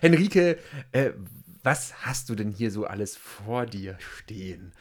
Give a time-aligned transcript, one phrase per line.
[0.00, 0.58] Henrike,
[0.92, 1.10] äh,
[1.62, 4.72] was hast du denn hier so alles vor dir stehen?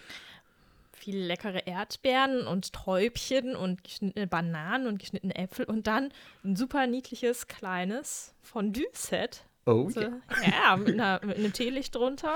[0.94, 6.12] Viele leckere Erdbeeren und Träubchen und geschnittene Bananen und geschnittene Äpfel und dann
[6.44, 9.46] ein super niedliches kleines Fondue-Set.
[9.66, 10.12] Oh, So, ja.
[10.46, 12.36] ja, mit, einer, mit einem Teelicht drunter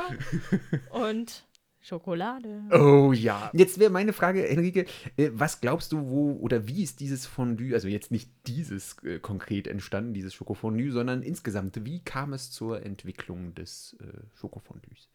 [0.90, 1.46] und
[1.82, 2.64] Schokolade.
[2.72, 3.50] Oh ja.
[3.54, 4.86] Jetzt wäre meine Frage, Henrike,
[5.18, 9.20] äh, was glaubst du, wo oder wie ist dieses Fondue, also jetzt nicht dieses äh,
[9.20, 14.06] konkret entstanden, dieses Schokofondue, sondern insgesamt, wie kam es zur Entwicklung des äh,
[14.36, 15.10] Schokofondues?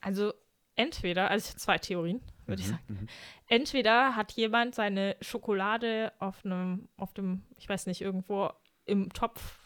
[0.00, 0.32] Also
[0.76, 3.08] entweder, also zwei Theorien, würde Mhm, ich sagen.
[3.48, 8.50] Entweder hat jemand seine Schokolade auf einem, auf dem, ich weiß nicht, irgendwo
[8.84, 9.58] im Topf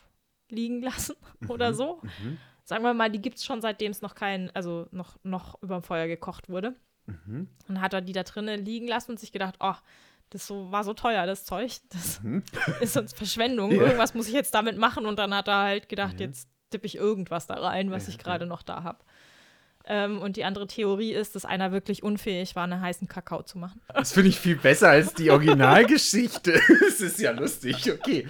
[0.48, 1.17] liegen lassen
[1.48, 2.01] oder so.
[2.03, 2.39] Mhm.
[2.64, 5.74] Sagen wir mal, die gibt es schon seitdem es noch kein, also noch, noch über
[5.78, 6.74] dem Feuer gekocht wurde.
[7.06, 7.48] Mhm.
[7.66, 9.74] Dann hat er die da drinnen liegen lassen und sich gedacht, oh,
[10.30, 11.73] das so, war so teuer, das Zeug.
[11.88, 12.20] Das
[12.80, 13.70] ist sonst Verschwendung.
[13.70, 13.77] Mhm.
[13.80, 13.83] Ja.
[13.86, 15.06] Irgendwas muss ich jetzt damit machen.
[15.06, 16.27] Und dann hat er halt gedacht, Ja.
[16.27, 19.00] jetzt tippe ich irgendwas da rein, was Ja, ich gerade noch da habe.
[19.87, 23.59] Ähm, und die andere Theorie ist, dass einer wirklich unfähig war, einen heißen Kakao zu
[23.59, 23.81] machen.
[23.92, 26.61] Das finde ich viel besser als die Originalgeschichte.
[26.81, 28.27] Das ist ja lustig, okay.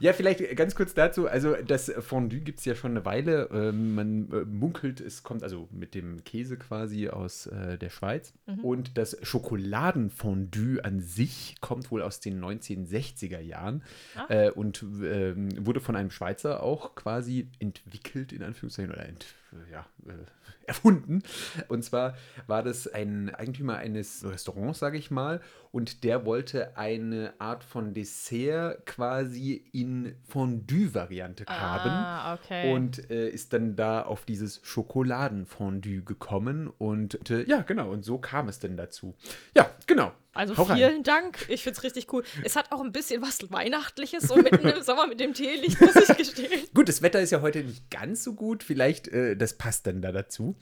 [0.00, 1.26] Ja, vielleicht ganz kurz dazu.
[1.28, 3.48] Also, das Fondue gibt es ja schon eine Weile.
[3.52, 8.32] Ähm, man äh, munkelt, es kommt also mit dem Käse quasi aus äh, der Schweiz.
[8.62, 13.82] Und das Schokoladenfondue an sich kommt wohl aus den 1960er Jahren
[14.14, 14.26] Ah.
[14.28, 19.26] äh, und ähm, wurde von einem Schweizer auch quasi entwickelt, in Anführungszeichen, oder ent,
[19.70, 20.14] ja, äh,
[20.66, 21.22] erfunden.
[21.68, 22.16] Und zwar
[22.46, 25.40] war das ein Eigentümer eines Restaurants, sage ich mal,
[25.72, 31.90] und der wollte eine Art von Dessert quasi in Fondue-Variante haben.
[31.90, 32.72] Ah, okay.
[32.72, 38.18] Und äh, ist dann da auf dieses Schokoladenfondue gekommen und äh, ja, genau, und so
[38.18, 39.14] kam es denn dazu.
[39.54, 40.12] Ja, genau.
[40.36, 40.76] Also Hau rein.
[40.76, 41.46] vielen Dank.
[41.48, 42.22] Ich finde es richtig cool.
[42.44, 45.96] Es hat auch ein bisschen was Weihnachtliches, so mitten im Sommer mit dem Teelicht, muss
[45.96, 46.62] ich gestehen.
[46.74, 50.02] Gut, das Wetter ist ja heute nicht ganz so gut, vielleicht, äh, das passt dann
[50.02, 50.56] da dazu.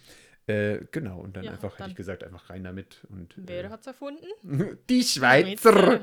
[0.47, 2.99] Äh, genau, und dann Ja, einfach, hätte ich gesagt, einfach rein damit.
[3.09, 4.27] Und, Wer äh, hat's erfunden?
[4.89, 6.01] die Schweizer.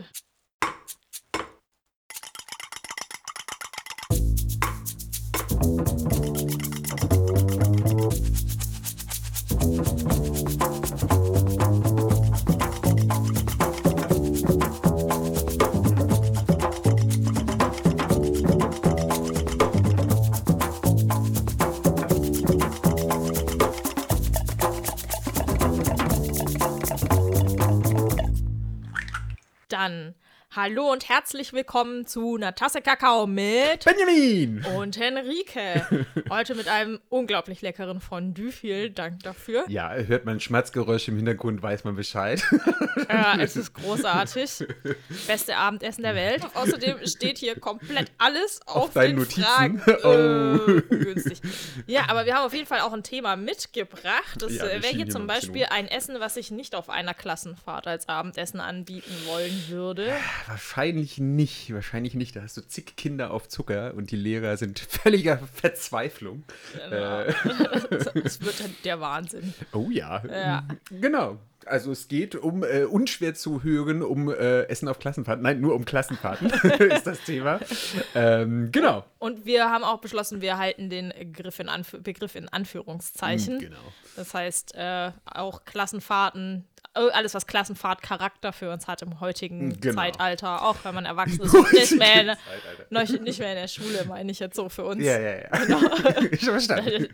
[29.82, 30.14] Dann
[30.62, 34.64] hallo und herzlich willkommen zu einer Tasse Kakao mit Benjamin!
[34.78, 36.06] und Henrike.
[36.30, 38.52] Heute mit einem unglaublich leckeren Fondue.
[38.52, 39.66] Vielen Dank dafür.
[39.70, 42.44] Ja, hört man Schmatzgeräusch im Hintergrund, weiß man Bescheid.
[43.10, 44.68] Ja, es ist großartig.
[45.26, 46.44] Beste Abendessen der Welt.
[46.54, 49.42] Außerdem steht hier komplett alles auf, Auf deinen den Notizen?
[49.44, 49.82] Fragen.
[50.04, 50.72] Oh.
[50.72, 51.42] Äh, ungünstig.
[51.88, 54.38] Ja, aber wir haben auf jeden Fall auch ein Thema mitgebracht.
[54.38, 57.88] Das Ja, äh, wäre hier zum Beispiel ein Essen, was ich nicht auf einer Klassenfahrt
[57.88, 60.14] als Abendessen anbieten wollen würde.
[60.52, 62.36] Wahrscheinlich nicht, wahrscheinlich nicht.
[62.36, 66.44] Da hast du zig Kinder auf Zucker und die Lehrer sind völliger Verzweiflung.
[66.74, 67.22] Genau.
[67.22, 67.34] Äh,
[68.26, 69.54] Es wird dann der Wahnsinn.
[69.72, 70.22] oh ja.
[70.28, 70.68] Ja.
[70.90, 71.40] Genau.
[71.66, 75.44] Also es geht um äh, unschwer zu hören, um äh, Essen auf Klassenfahrten.
[75.44, 76.50] Nein, nur um Klassenfahrten
[76.90, 77.60] ist das Thema.
[78.14, 79.06] Ähm, genau.
[79.20, 83.60] Und wir haben auch beschlossen, wir halten den Begriff in, Anf Begriff in Anführungszeichen.
[83.60, 83.78] Genau.
[84.16, 89.96] Das heißt, äh, auch Klassenfahrten, äh, alles, was Klassenfahrt-Charakter für uns hat im heutigen Genau.
[89.96, 93.68] Zeitalter, auch wenn man erwachsen ist und nicht mehr, in, der- nicht mehr in der
[93.68, 95.04] Schule, meine ich jetzt so für uns.
[95.04, 95.50] Ja, ja, ja.
[95.66, 96.22] Genau.
[96.32, 97.08] ich verstanden.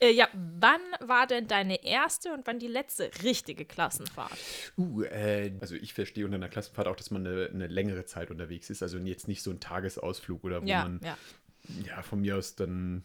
[0.00, 0.28] Äh, ja,
[0.60, 4.30] wann war denn deine erste und wann die letzte richtige Klassenfahrt?
[4.76, 8.30] Uh, äh, also ich verstehe unter einer Klassenfahrt auch, dass man eine, eine längere Zeit
[8.30, 8.82] unterwegs ist.
[8.82, 11.16] Also jetzt nicht so ein Tagesausflug oder wo Ja, man ja.
[11.86, 13.02] ja von mir aus dann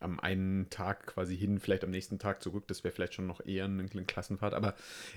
[0.00, 2.66] am einen Tag quasi hin, vielleicht am nächsten Tag zurück.
[2.68, 4.54] Das wäre vielleicht schon noch eher eine, eine Klassenfahrt.
[4.54, 4.74] Aber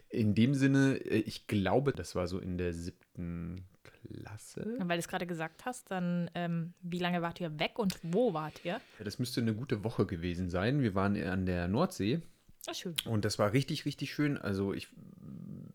[0.09, 4.77] in dem Sinne, äh, ich glaube, das war so in der siebten Klasse.
[4.79, 7.97] Und weil du es gerade gesagt hast, dann ähm, wie lange wart ihr weg und
[8.03, 8.79] wo wart ihr?
[8.99, 10.81] Ja, das müsste eine gute Woche gewesen sein.
[10.81, 12.21] Wir waren an der Nordsee.
[12.67, 12.95] Ah, schön.
[13.05, 14.37] Und das war richtig, richtig schön.
[14.37, 14.87] Also ich,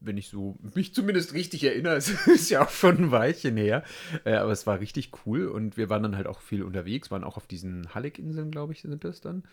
[0.01, 3.85] wenn ich so mich zumindest richtig erinnere, es ist ja auch schon ein Weilchen her,
[4.25, 7.25] äh, aber es war richtig cool und wir waren dann halt auch viel unterwegs, waren
[7.25, 9.45] auch auf diesen Halleck-Inseln, glaube ich, sind das dann.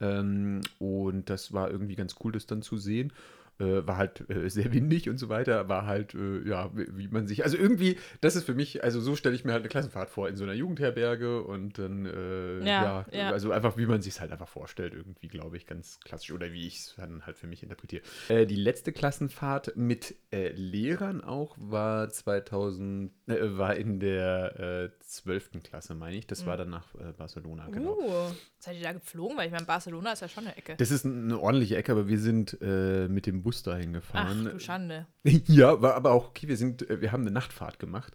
[0.00, 3.12] Ähm, und das war irgendwie ganz cool, das dann zu sehen.
[3.58, 7.26] Äh, war halt äh, sehr windig und so weiter, war halt, äh, ja, wie, man
[7.26, 10.10] sich, also irgendwie, das ist für mich, also so stelle ich mir halt eine Klassenfahrt
[10.10, 13.30] vor, in so einer Jugendherberge und dann, äh, ja, Ja, ja.
[13.30, 16.66] also einfach, wie man sich halt einfach vorstellt, irgendwie, glaube ich, ganz klassisch oder wie
[16.66, 18.02] ich es dann halt für mich interpretiere.
[18.28, 25.00] Äh, die letzte Klassenfahrt mit äh, Lehrern auch war 2000, äh, war in der äh,
[25.00, 25.62] 12.
[25.62, 27.96] Klasse, meine ich, das war dann nach Barcelona, genau.
[27.96, 29.36] Uh, seid ihr da geflogen?
[29.36, 30.74] Weil ich meine, Barcelona ist ja schon eine Ecke.
[30.76, 34.44] Das ist eine ordentliche Ecke, aber wir sind mit dem Bus dahin Ach, gefahren.
[34.44, 35.06] du Schande.
[35.46, 36.48] ja, war aber auch okay.
[36.48, 38.12] Wir sind, äh, wir haben eine Nachtfahrt gemacht.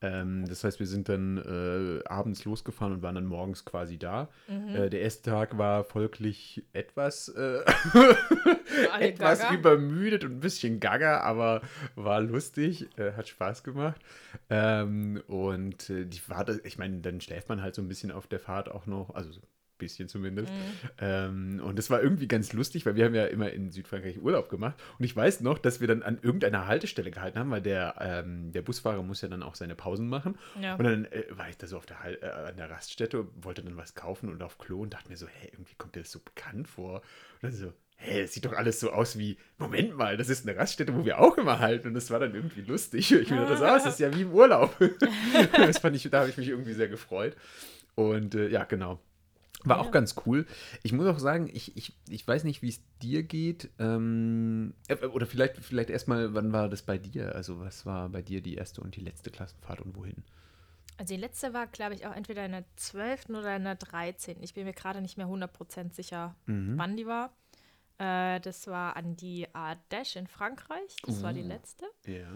[0.00, 4.30] Ähm, das heißt, wir sind dann äh, abends losgefahren und waren dann morgens quasi da.
[4.48, 4.74] Mhm.
[4.74, 7.58] Äh, der erste Tag war folglich etwas, äh,
[9.00, 9.54] etwas gaga?
[9.54, 11.60] übermüdet und ein bisschen gaga, aber
[11.94, 14.00] war lustig, äh, hat Spaß gemacht.
[14.48, 18.26] Ähm, und äh, die Fahrt, ich meine, dann schläft man halt so ein bisschen auf
[18.26, 19.38] der Fahrt auch noch, also
[19.80, 20.52] bisschen zumindest.
[20.98, 24.48] Ähm, und das war irgendwie ganz lustig, weil wir haben ja immer in Südfrankreich Urlaub
[24.48, 24.80] gemacht.
[24.98, 28.52] Und ich weiß noch, dass wir dann an irgendeiner Haltestelle gehalten haben, weil der, ähm,
[28.52, 30.38] der Busfahrer muss ja dann auch seine Pausen machen.
[30.60, 30.76] Ja.
[30.76, 33.62] Und dann äh, war ich da so auf der, Hal- äh, an der Raststätte, wollte
[33.64, 36.12] dann was kaufen und auf Klo und dachte mir so, hä, irgendwie kommt dir das
[36.12, 36.96] so bekannt vor.
[36.96, 40.48] Und dann so, hä, das sieht doch alles so aus wie, Moment mal, das ist
[40.48, 41.88] eine Raststätte, wo wir auch immer halten.
[41.88, 43.12] Und das war dann irgendwie lustig.
[43.12, 44.74] Ich mir dachte, so, ah, das ist ja wie im Urlaub.
[45.56, 47.36] das fand ich, da habe ich mich irgendwie sehr gefreut.
[47.94, 48.98] Und äh, ja, genau.
[49.64, 49.82] War Ja.
[49.82, 50.46] auch ganz cool.
[50.82, 53.70] Ich muss auch sagen, ich, ich, ich weiß nicht, wie es dir geht.
[53.78, 57.34] Ähm, äh, oder vielleicht, vielleicht erstmal, wann war das bei dir?
[57.34, 60.24] Also, was war bei dir die erste und die letzte Klassenfahrt und wohin?
[60.96, 63.30] Also die letzte war, glaube ich, auch entweder in der 12.
[63.30, 64.42] oder in der 13.
[64.42, 66.76] Ich bin mir gerade nicht mehr 100% sicher, Mhm.
[66.76, 67.34] wann die war.
[67.98, 70.96] Äh, das war an die Ardèche in Frankreich.
[71.06, 71.48] Das war die Uh.
[71.48, 71.84] letzte.
[72.06, 72.28] Ja.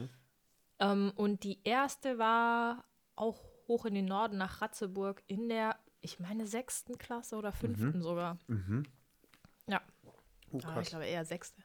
[0.79, 2.85] Ähm, und die erste war
[3.17, 8.03] auch hoch in den Norden nach Ratzeburg in der, ich meine, sechsten Klasse oder fünften
[8.03, 8.39] sogar.
[8.47, 8.85] Mhm.
[9.67, 9.81] Ja,
[10.53, 11.61] Oh, aber ich glaube eher sechste.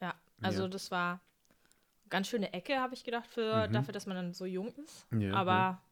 [0.00, 0.68] Ja, also Ja.
[0.68, 1.20] das war
[2.08, 3.72] ganz schöne Ecke, habe ich gedacht, für, Mhm.
[3.72, 5.06] dafür, dass man dann so jung ist.
[5.10, 5.82] Ja, aber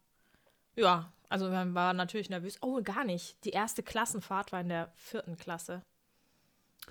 [0.76, 1.12] ja.
[1.28, 2.58] also man war natürlich nervös.
[2.62, 3.42] Oh, gar nicht.
[3.44, 5.82] Die erste Klassenfahrt war in der vierten Klasse.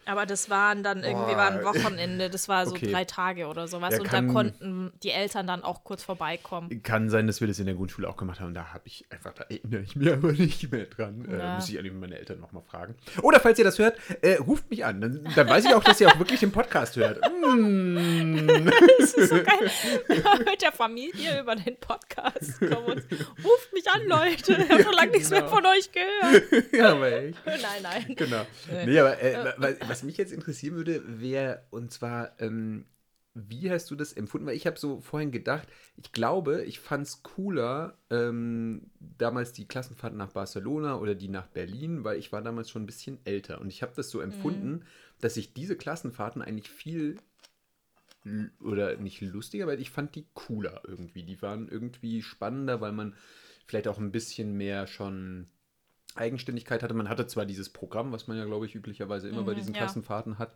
[0.06, 1.38] Aber das waren dann irgendwie Boah.
[1.38, 2.92] war ein Wochenende, das war so Okay.
[2.92, 3.96] drei Tage oder sowas.
[3.96, 6.82] Ja, und da konnten die Eltern dann auch kurz vorbeikommen.
[6.84, 8.54] Kann sein, dass wir das in der Grundschule auch gemacht haben.
[8.54, 11.26] Da habe ich einfach, da erinnere ich mich aber nicht mehr dran.
[11.30, 11.56] Äh, Ja.
[11.56, 12.96] muss ich eigentlich meine Eltern nochmal fragen.
[13.22, 15.02] Oder falls ihr das hört, äh, ruft mich an.
[15.02, 17.20] Dann, dann weiß ich auch, dass ihr auch wirklich den Podcast hört.
[17.50, 18.70] Mm.
[19.00, 19.72] Das ist so geil.
[20.46, 23.04] Mit der Familie über den Podcast kommen und
[23.44, 24.54] ruft mich an, Leute.
[24.62, 25.52] Ich habe schon lange nichts mehr genau.
[25.56, 26.74] von euch gehört.
[26.74, 27.38] ja, aber echt.
[27.46, 28.16] Nein, nein.
[28.16, 28.46] Genau.
[28.86, 29.00] Nee.
[29.00, 29.54] Aber äh,
[29.90, 32.86] was mich jetzt interessieren würde, wäre, und zwar, ähm,
[33.34, 34.48] wie hast du das empfunden?
[34.48, 39.68] Weil ich habe so vorhin gedacht, ich glaube, ich fand es cooler, ähm, damals die
[39.68, 43.62] Klassenfahrt nach Barcelona oder die nach Berlin, weil ich war damals schon ein bisschen älter.
[43.62, 44.86] Und ich habe das so empfunden,
[45.22, 47.18] dass ich diese Klassenfahrten eigentlich viel
[48.62, 51.24] oder nicht lustiger, weil ich fand die cooler irgendwie.
[51.24, 53.16] Die waren irgendwie spannender, weil man
[53.66, 55.48] vielleicht auch ein bisschen mehr schon
[56.20, 56.94] Eigenständigkeit hatte.
[56.94, 59.74] Man hatte zwar dieses Programm, was man ja, glaube ich, üblicherweise immer bei Mhm, diesen
[59.74, 59.80] ja.
[59.80, 60.56] Klassenfahrten hat,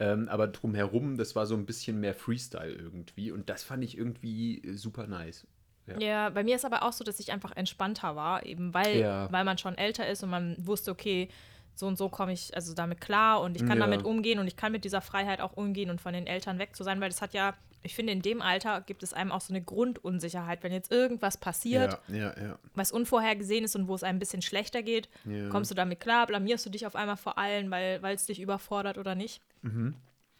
[0.00, 3.96] ähm, aber drumherum, das war so ein bisschen mehr Freestyle irgendwie und das fand ich
[3.96, 5.46] irgendwie äh, super nice.
[5.86, 5.98] Ja.
[6.00, 9.30] Ja, bei mir ist aber auch so, dass ich einfach entspannter war, eben weil, Ja.
[9.30, 11.28] weil man schon älter ist und man wusste, okay,
[11.76, 13.86] so und so komme ich also damit klar und ich kann Ja.
[13.86, 16.74] damit umgehen und ich kann mit dieser Freiheit auch umgehen und von den Eltern weg
[16.74, 17.54] zu sein, weil das hat ja,
[17.84, 21.36] ich finde, in dem Alter gibt es einem auch so eine Grundunsicherheit, wenn jetzt irgendwas
[21.36, 22.58] passiert, Ja, ja, ja.
[22.74, 25.08] was unvorhergesehen ist und wo es einem ein bisschen schlechter geht,
[25.50, 28.98] kommst du damit klar, blamierst du dich auf einmal vor allen, weil es dich überfordert
[28.98, 29.40] oder nicht.
[29.62, 29.94] Mhm.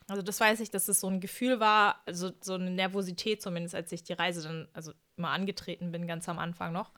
[0.08, 3.74] Also das weiß ich, dass es so ein Gefühl war, also so eine Nervosität zumindest,
[3.74, 6.92] als ich die Reise dann, also immer angetreten bin, ganz am Anfang noch,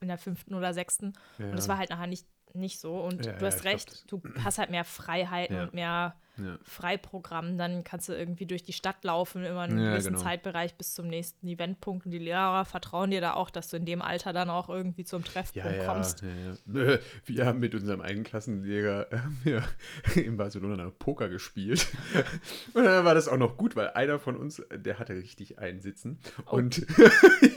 [0.00, 1.14] in der fünften oder sechsten.
[1.38, 2.94] Und das war halt nachher nicht, nicht so.
[3.00, 6.58] Und du hast glaub, recht, das- du hast halt mehr Freiheiten und mehr Ja.
[6.64, 7.58] Freiprogramm.
[7.58, 10.22] Dann kannst du irgendwie durch die Stadt laufen, immer einen Ja, gewissen genau.
[10.24, 12.06] Zeitbereich bis zum nächsten Eventpunkt.
[12.06, 15.04] Und die Lehrer vertrauen dir da auch, dass du in dem Alter dann auch irgendwie
[15.04, 16.22] zum Treffpunkt Ja, kommst.
[16.22, 19.06] ja, Wir haben mit unserem einen Klassenlehrer
[19.44, 21.86] äh, in Barcelona noch Poker gespielt.
[22.74, 26.18] Und dann war das auch noch gut, weil einer von uns, der hatte richtig einsitzen.
[26.46, 26.56] Oh.
[26.56, 26.86] Und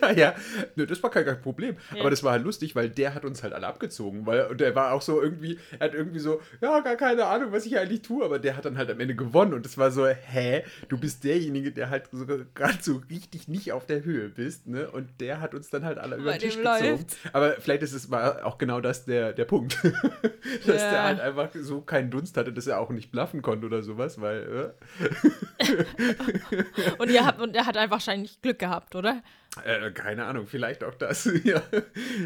[0.01, 0.35] ja, ja,
[0.75, 1.75] das war kein, kein Problem.
[1.99, 4.25] Aber das war halt lustig, weil der hat uns halt alle abgezogen.
[4.25, 7.51] Weil, und der war auch so irgendwie, er hat irgendwie so, ja, gar keine Ahnung,
[7.51, 8.23] was ich eigentlich tue.
[8.25, 9.53] Aber der hat dann halt am Ende gewonnen.
[9.53, 13.71] Und das war so, hä, du bist derjenige, der halt so, gerade so richtig nicht
[13.71, 14.67] auf der Höhe bist.
[14.67, 14.89] Ne?
[14.89, 16.89] Und der hat uns dann halt alle über den Tisch gezogen.
[16.89, 17.17] läuft's.
[17.33, 19.77] Aber vielleicht ist es war auch genau das der, der Punkt.
[20.65, 20.91] dass Ja.
[20.91, 24.21] der halt einfach so keinen Dunst hatte, dass er auch nicht bluffen konnte oder sowas,
[24.21, 24.73] weil
[26.97, 29.21] Und, ihr habt, und er hat einfach wahrscheinlich Glück gehabt, oder?
[29.65, 31.29] äh, äh, keine Ahnung, vielleicht auch das.
[31.43, 31.61] ja.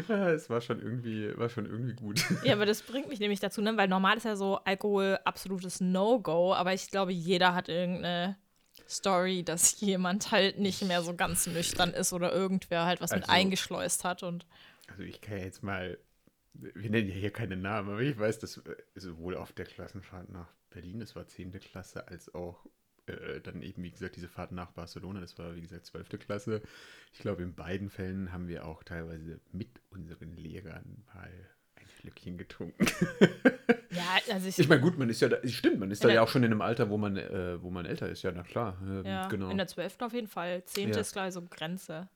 [0.08, 2.24] ja, es war schon irgendwie, war schon irgendwie gut.
[2.42, 3.76] Ja, aber das bringt mich nämlich dazu, ne?
[3.76, 8.36] weil normal ist ja so Alkohol absolutes No-Go go, aber ich glaube, jeder hat irgendeine
[8.88, 13.22] Story, dass jemand halt nicht mehr so ganz nüchtern ist oder irgendwer halt was mit
[13.22, 14.46] Also- eingeschleust hat und
[14.88, 15.98] Also ich kann ja jetzt mal,
[16.54, 18.60] wir nennen ja hier keine Namen, aber ich weiß, dass
[18.94, 21.52] sowohl auf der Klassenfahrt nach Berlin, das war 10.
[21.60, 22.66] Klasse, als auch
[23.06, 26.18] äh, dann eben, wie gesagt, diese Fahrt nach Barcelona, das war, wie gesagt, 12.
[26.18, 26.62] Klasse.
[27.12, 31.32] Ich glaube, in beiden Fällen haben wir auch teilweise mit unseren Lehrern mal
[32.00, 32.86] Schlückchen getrunken.
[33.90, 36.14] ja, also ich, Ich meine, gut, man ist ja da, stimmt, man ist da In
[36.14, 38.32] ja der- auch schon in einem Alter, wo man, äh, wo man älter ist, ja,
[38.32, 38.76] na klar.
[38.82, 39.50] ähm, ja, genau.
[39.50, 39.96] in der 12.
[40.02, 40.64] auf jeden Fall.
[40.64, 40.90] 10.
[40.92, 40.98] Ja.
[40.98, 42.08] ist gleich so Grenze.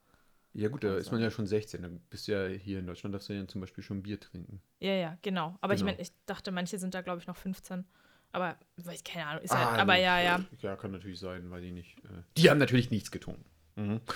[0.54, 1.12] Ja, gut, da ist Also.
[1.12, 1.82] man ja schon 16.
[1.82, 4.60] Dann bist du ja hier in Deutschland, darfst du ja zum Beispiel schon Bier trinken.
[4.80, 5.58] Ja, ja, genau.
[5.60, 5.90] Aber ich Genau.
[5.90, 7.84] meine, ich dachte, manche sind da, glaube ich, noch 15.
[8.32, 9.42] Aber, weiß ich, keine Ahnung.
[9.44, 10.02] Ist Ah, halt, aber nee.
[10.02, 10.44] ja, ja.
[10.60, 11.98] Ja, kann natürlich sein, weil die nicht.
[12.04, 13.44] Äh, die haben natürlich nichts getrunken.
[13.76, 14.00] Mhm.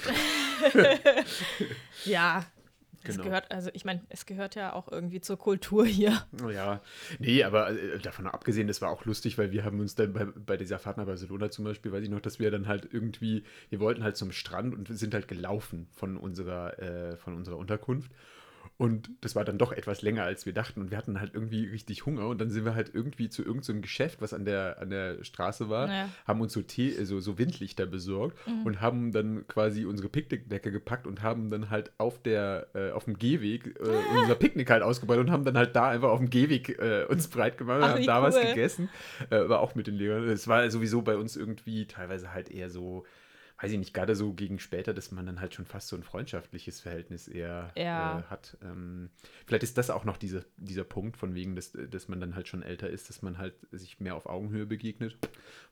[2.05, 2.45] Ja.
[3.05, 3.25] Es Genau.
[3.29, 6.27] gehört, also ich meine, es gehört ja auch irgendwie zur Kultur hier.
[6.53, 6.83] Ja,
[7.19, 10.25] nee, aber äh, davon abgesehen, das war auch lustig, weil wir haben uns dann bei,
[10.25, 13.45] bei dieser Fahrt nach Barcelona zum Beispiel, weiß ich noch, dass wir dann halt irgendwie,
[13.71, 17.57] wir wollten halt zum Strand und wir sind halt gelaufen von unserer, äh, von unserer
[17.57, 18.11] Unterkunft.
[18.79, 20.81] Und das war dann doch etwas länger, als wir dachten.
[20.81, 22.29] Und wir hatten halt irgendwie richtig Hunger.
[22.29, 25.25] Und dann sind wir halt irgendwie zu irgendeinem so Geschäft, was an der, an der
[25.25, 26.09] Straße war, Ja.
[26.29, 31.09] haben uns so, Tee, so, so Windlichter besorgt und haben dann quasi unsere Picknickdecke gepackt
[31.09, 33.83] und haben dann halt auf, der, äh, auf dem Gehweg äh,
[34.23, 37.27] unser Picknick halt ausgebaut und haben dann halt da einfach auf dem Gehweg äh, uns
[37.27, 38.45] breit gemacht und haben da was cool.
[38.47, 38.89] gegessen.
[39.31, 40.29] Äh, aber auch mit den Lehrern.
[40.29, 43.05] Es war sowieso bei uns irgendwie teilweise halt eher so,
[43.61, 46.05] weiß ich nicht, gerade so gegen später, dass man dann halt schon fast so ein
[46.05, 48.21] freundschaftliches Verhältnis eher Ja.
[48.21, 48.57] äh, hat.
[48.63, 49.11] Ähm,
[49.47, 52.47] vielleicht ist das auch noch diese, dieser Punkt, von wegen, dass, dass man dann halt
[52.49, 55.17] schon älter ist, dass man halt sich mehr auf Augenhöhe begegnet.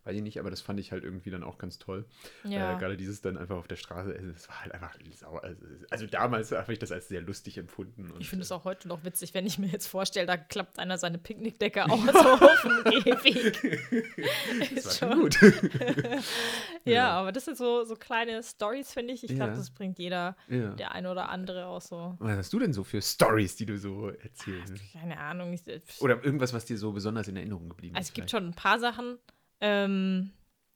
[0.05, 2.05] Weiß ich nicht, aber das fand ich halt irgendwie dann auch ganz toll.
[2.45, 2.75] Ja.
[2.77, 5.37] Äh, gerade dieses dann einfach auf der Straße, essen, das war halt einfach sau.
[5.39, 8.11] Also, also damals habe ich das als sehr lustig empfunden.
[8.11, 10.37] Und, Ich finde es äh, auch heute noch witzig, wenn ich mir jetzt vorstelle, da
[10.37, 13.81] klappt einer seine Picknickdecke aus auf dem Gehweg.
[14.77, 15.39] Ist schon- gut.
[16.85, 17.11] Ja, Ja.
[17.21, 19.23] aber das sind so, so kleine Stories, finde ich.
[19.25, 19.57] Ich glaube, Ja.
[19.57, 20.71] das bringt jeder, ja.
[20.75, 22.17] der eine oder andere auch so.
[22.19, 24.75] Was hast du denn so für Stories, die du so erzählst?
[24.93, 25.53] Keine Ahnung.
[25.53, 25.63] Ich,
[26.01, 28.09] Oder irgendwas, was dir so besonders in Erinnerung geblieben also ist?
[28.11, 28.43] es gibt vielleicht?
[28.45, 29.19] schon ein paar Sachen.
[29.61, 30.31] Ähm,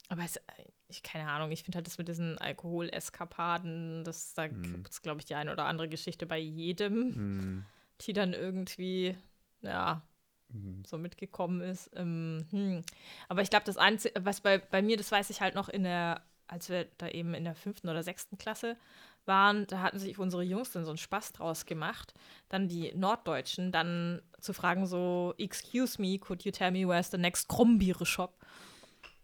[0.08, 0.40] aber es,
[0.88, 4.62] ich keine Ahnung, ich finde halt das mit diesen Alkoholeskapaden, das da Mhm.
[4.62, 7.64] gibt es, glaube ich, die eine oder andere Geschichte bei jedem, Hm,
[8.02, 9.16] die dann irgendwie,
[9.62, 10.02] ja,
[10.52, 11.90] hm, so mitgekommen ist.
[11.94, 12.82] Ähm, hm.
[13.28, 15.84] Aber ich glaube, das Einzige, was bei, bei mir, das weiß ich halt noch in
[15.84, 18.76] der, als wir da eben in der fünften oder sechsten Klasse
[19.26, 22.14] waren, da hatten sich unsere Jungs dann so einen Spaß draus gemacht,
[22.48, 27.18] dann die Norddeutschen dann zu fragen so, excuse me, could you tell me where's the
[27.18, 28.34] next Krummbiere shop?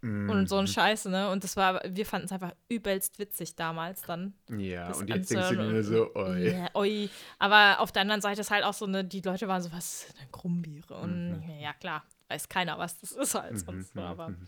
[0.03, 1.31] Und so ein Scheiß, ne?
[1.31, 4.35] Und das war, wir fanden es einfach übelst witzig damals dann.
[4.49, 6.51] Ja, und jetzt denkst du und- so, oi.
[6.53, 7.09] Ja, oi.
[7.41, 10.05] Aber auf der anderen Seite ist halt auch so eine, die Leute waren so, was
[10.05, 10.95] ist denn Krummbiere?
[10.95, 11.51] Und Mhm.
[11.61, 13.97] ja klar, weiß keiner, was das ist halt sonst.
[13.97, 14.47] Mhm, so, aber mhm.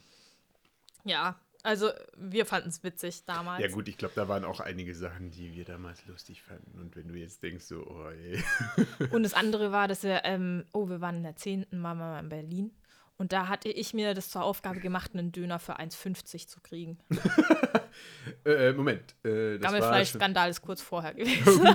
[1.05, 3.63] ja, also wir fanden es witzig damals.
[3.63, 6.79] Ja gut, ich glaube, da waren auch einige Sachen, die wir damals lustig fanden.
[6.81, 8.43] Und wenn du jetzt denkst, so, oh ey.
[9.11, 11.67] Und das andere war, dass wir, ähm, oh, wir waren in der 10.
[11.73, 12.71] waren wir mal in Berlin.
[13.17, 16.99] Und da hatte ich mir das zur Aufgabe gemacht, einen Döner für 1,50 zu kriegen.
[18.45, 19.17] äh, Moment.
[19.25, 21.67] Äh, war schon- Gammelfleischskandal ist kurz vorher gewesen.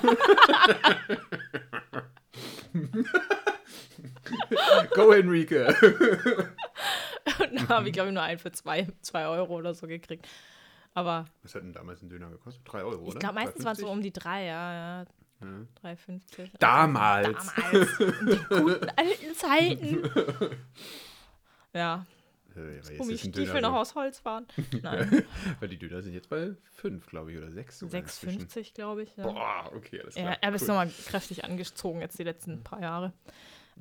[4.96, 5.68] Go, Enrique.
[7.40, 8.88] Und da habe ich, glaube ich, nur einen für 2
[9.28, 10.28] Euro oder so gekriegt.
[10.94, 12.62] Aber Was hat denn damals ein Döner gekostet?
[12.66, 13.20] Drei Euro, ich oder?
[13.20, 13.92] glaube, meistens waren es so 3,50?
[13.92, 15.06] um die 3, ja, ja.
[15.42, 15.48] Ja.
[15.90, 16.50] 3,50.
[16.60, 17.54] Damals.
[17.56, 18.00] Damals.
[18.00, 20.04] In den guten alten Zeiten.
[21.76, 22.06] Ja,
[22.56, 24.46] Äh, ist Stiefel noch aus Holz waren.
[24.84, 25.26] Nein,
[25.60, 27.80] Weil die Döner sind jetzt bei fünf, glaube ich, oder sechs.
[27.80, 28.42] sogar inzwischen.
[28.48, 29.18] 6,50 glaube ich.
[29.18, 29.24] Ja.
[29.24, 30.34] Boah, okay, alles klar.
[30.34, 30.68] Ja, er ist cool.
[30.68, 33.12] nochmal kräftig angezogen jetzt die letzten paar Jahre.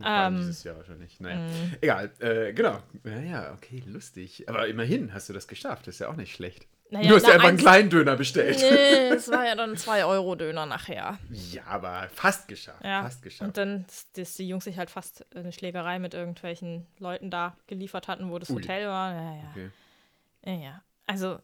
[0.04, 1.18] Ähm, dieses Jahr wahrscheinlich.
[1.20, 1.74] Naja, Mm.
[1.80, 2.10] egal.
[2.20, 2.78] Äh, genau.
[3.04, 4.48] Naja, okay, lustig.
[4.48, 5.86] Aber immerhin hast du das geschafft.
[5.86, 6.66] Das ist ja auch nicht schlecht.
[6.90, 8.58] Naja, du hast na, ja einfach einen kleinen Döner bestellt.
[8.58, 11.18] Nee, es war ja dann 2-Euro-Döner nachher.
[11.30, 12.84] Ja, aber fast geschafft.
[12.84, 13.02] Ja.
[13.02, 13.48] Fast geschafft.
[13.48, 18.08] Und dann, dass- die Jungs sich halt fast eine Schlägerei mit irgendwelchen Leuten da geliefert
[18.08, 18.56] hatten, wo das Ui.
[18.56, 19.12] Hotel war.
[19.14, 19.42] Ja, ja.
[19.52, 19.70] okay.
[20.44, 20.82] Ja, ja.
[21.06, 21.38] Also,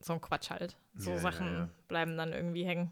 [0.00, 0.76] so ein Quatsch halt.
[0.96, 1.68] So ja, Sachen ja.
[1.88, 2.90] bleiben dann irgendwie hängen.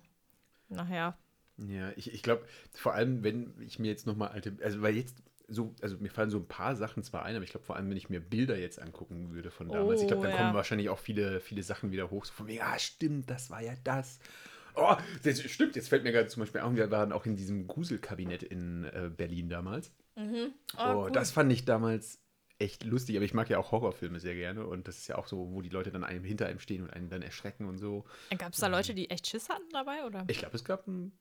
[0.69, 1.17] Nachher.
[1.59, 5.23] Ja, ich, ich glaube, vor allem, wenn ich mir jetzt nochmal alte, also weil jetzt
[5.47, 7.91] so, also mir fallen so ein paar Sachen zwar ein, aber ich glaube vor allem,
[7.91, 10.39] wenn ich mir Bilder jetzt angucken würde von damals, ich glaube, Oh, dann ja.
[10.39, 13.63] kommen wahrscheinlich auch viele, viele Sachen wieder hoch, so von mir, ah, stimmt, das war
[13.63, 14.19] ja das.
[14.75, 17.67] Oh, das stimmt, jetzt fällt mir gerade zum Beispiel auch, wir waren auch in diesem
[17.69, 19.93] Gruselkabinett in äh, Berlin damals.
[20.79, 22.21] Oh, das fand ich damals
[22.59, 25.27] echt lustig, aber ich mag ja auch Horrorfilme sehr gerne und das ist ja auch
[25.27, 28.05] so, wo die Leute dann einem hinter einem stehen und einen dann erschrecken und so.
[28.39, 30.05] Gab es da Leute, die echt Schiss hatten dabei?
[30.05, 30.25] Oder?
[30.29, 31.13] Ich glaube, es gab ein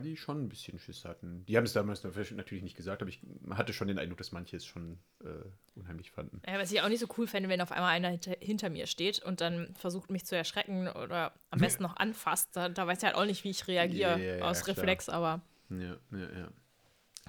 [0.00, 1.44] die schon ein bisschen Schiss hatten.
[1.46, 3.20] Die haben es damals natürlich nicht gesagt, aber ich
[3.50, 5.28] hatte schon den Eindruck, dass manche es schon äh,
[5.74, 6.40] unheimlich fanden.
[6.46, 8.86] Ja, was ich auch nicht so cool fände, wenn auf einmal einer hinter, hinter, mir
[8.86, 12.54] steht und dann versucht, mich zu erschrecken oder am besten noch anfasst.
[12.56, 15.40] Da, da weiß ich halt auch nicht, wie ich reagiere ja, ja, aus Reflex, aber.
[15.70, 16.48] Ja, ja, ja.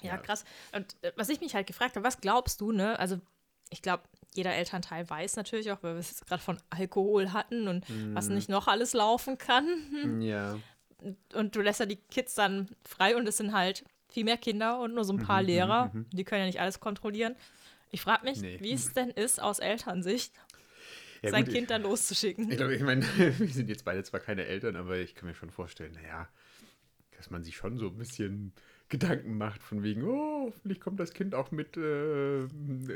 [0.01, 0.45] Ja, krass.
[0.75, 2.97] Und äh, was ich mich halt gefragt habe, was glaubst du, ne?
[2.99, 3.19] Also,
[3.69, 4.03] ich glaube,
[4.33, 8.15] jeder Elternteil weiß natürlich auch, weil wir es gerade von Alkohol hatten und mm.
[8.15, 10.21] was nicht noch alles laufen kann.
[10.21, 10.57] Ja.
[11.33, 14.79] Und du lässt ja die Kids dann frei und es sind halt viel mehr Kinder
[14.79, 15.91] und nur so ein paar mhm, Lehrer.
[15.93, 16.09] Mhm, mhm.
[16.11, 17.35] Die können ja nicht alles kontrollieren.
[17.91, 18.57] Ich frage mich, nee.
[18.61, 20.33] wie es denn ist aus Elternsicht,
[21.21, 22.49] ja, sein gut, Kind dann loszuschicken.
[22.49, 25.35] Ich glaube, ich meine, wir sind jetzt beide zwar keine Eltern, aber ich kann mir
[25.35, 26.27] schon vorstellen, naja,
[27.17, 28.53] dass man sich schon so ein bisschen
[28.89, 32.47] Gedanken macht, von wegen, oh, hoffentlich kommt das Kind auch mit, äh,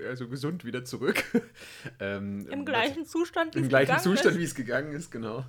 [0.07, 1.23] also gesund wieder zurück.
[1.99, 4.39] ähm, Im gleichen was, Zustand, wie es gleichen Zustand, ist.
[4.39, 5.45] wie es gegangen ist, genau.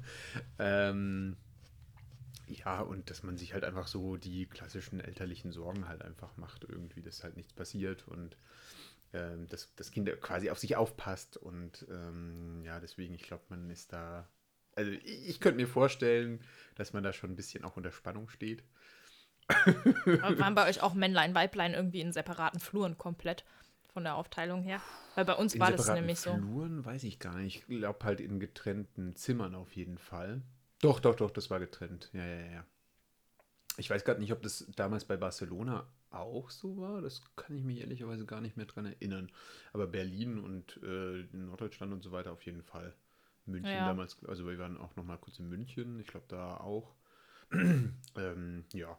[0.58, 1.36] Ähm,
[2.48, 6.64] ja, und dass man sich halt einfach so die klassischen elterlichen Sorgen halt einfach macht,
[6.64, 8.36] irgendwie, dass halt nichts passiert und
[9.12, 11.36] ähm, dass das Kind quasi auf sich aufpasst.
[11.36, 14.28] Und ähm, ja, deswegen, ich glaube, man ist da.
[14.74, 16.40] Also ich, ich könnte mir vorstellen,
[16.74, 18.62] dass man da schon ein bisschen auch unter Spannung steht.
[19.48, 23.44] Aber waren bei euch auch Männlein, Weiblein irgendwie in separaten Fluren komplett
[23.92, 24.80] von der Aufteilung her?
[25.14, 26.46] Weil bei uns in war das nämlich Fluren so.
[26.46, 27.64] Fluren weiß ich gar nicht.
[27.68, 30.42] Ich glaube halt in getrennten Zimmern auf jeden Fall.
[30.80, 32.10] Doch, doch, doch, das war getrennt.
[32.12, 32.64] Ja, ja, ja.
[33.78, 37.02] Ich weiß gerade nicht, ob das damals bei Barcelona auch so war.
[37.02, 39.30] Das kann ich mich ehrlicherweise gar nicht mehr dran erinnern.
[39.72, 42.94] Aber Berlin und äh, Norddeutschland und so weiter auf jeden Fall.
[43.44, 43.86] München ja.
[43.86, 46.00] damals, also wir waren auch noch mal kurz in München.
[46.00, 46.94] Ich glaube, da auch.
[47.52, 48.98] ähm, ja,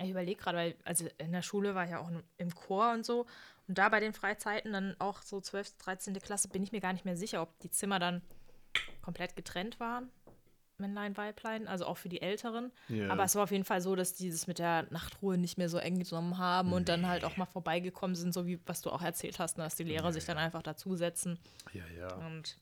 [0.00, 3.04] ich überlege gerade, weil, also in der Schule war ich ja auch im Chor und
[3.04, 3.26] so.
[3.66, 6.14] Und da bei den Freizeiten, dann auch so 12., 13.
[6.20, 8.22] Klasse, bin ich mir gar nicht mehr sicher, ob die Zimmer dann
[9.02, 10.10] komplett getrennt waren.
[10.78, 12.72] Männlein, Weiblein, also auch für die Älteren.
[12.88, 13.10] Ja.
[13.10, 15.68] Aber es war auf jeden Fall so, dass die das mit der Nachtruhe nicht mehr
[15.68, 16.76] so eng genommen haben nee.
[16.76, 19.64] und dann halt auch mal vorbeigekommen sind, so wie was du auch erzählt hast, ne,
[19.64, 21.38] dass die Lehrer ja, sich dann einfach dazusetzen.
[21.72, 22.14] Ja, ja.
[22.26, 22.56] Und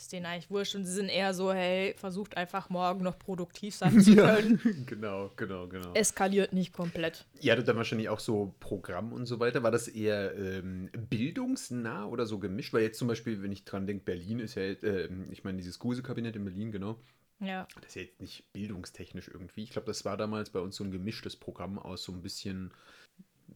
[0.00, 3.74] ist denen eigentlich wurscht und sie sind eher so, hey, versucht einfach morgen noch produktiv
[3.74, 4.60] sein zu können.
[4.64, 5.92] Ja, genau, genau, genau.
[5.94, 7.26] Eskaliert nicht komplett.
[7.40, 9.62] Ihr hattet dann wahrscheinlich auch so Programm und so weiter.
[9.62, 12.72] War das eher ähm, bildungsnah oder so gemischt?
[12.72, 15.78] Weil jetzt zum Beispiel, wenn ich dran denke, Berlin ist ja, äh, ich meine, dieses
[15.78, 16.98] Guse-Kabinett in Berlin, genau.
[17.40, 17.66] Ja.
[17.80, 19.62] Das ist ja jetzt nicht bildungstechnisch irgendwie.
[19.62, 22.72] Ich glaube, das war damals bei uns so ein gemischtes Programm aus so ein bisschen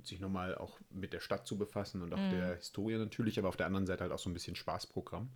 [0.02, 2.30] sich nochmal auch mit der Stadt zu befassen und auch mhm.
[2.30, 5.30] der Historie natürlich, aber auf der anderen Seite halt auch so ein bisschen Spaßprogramm.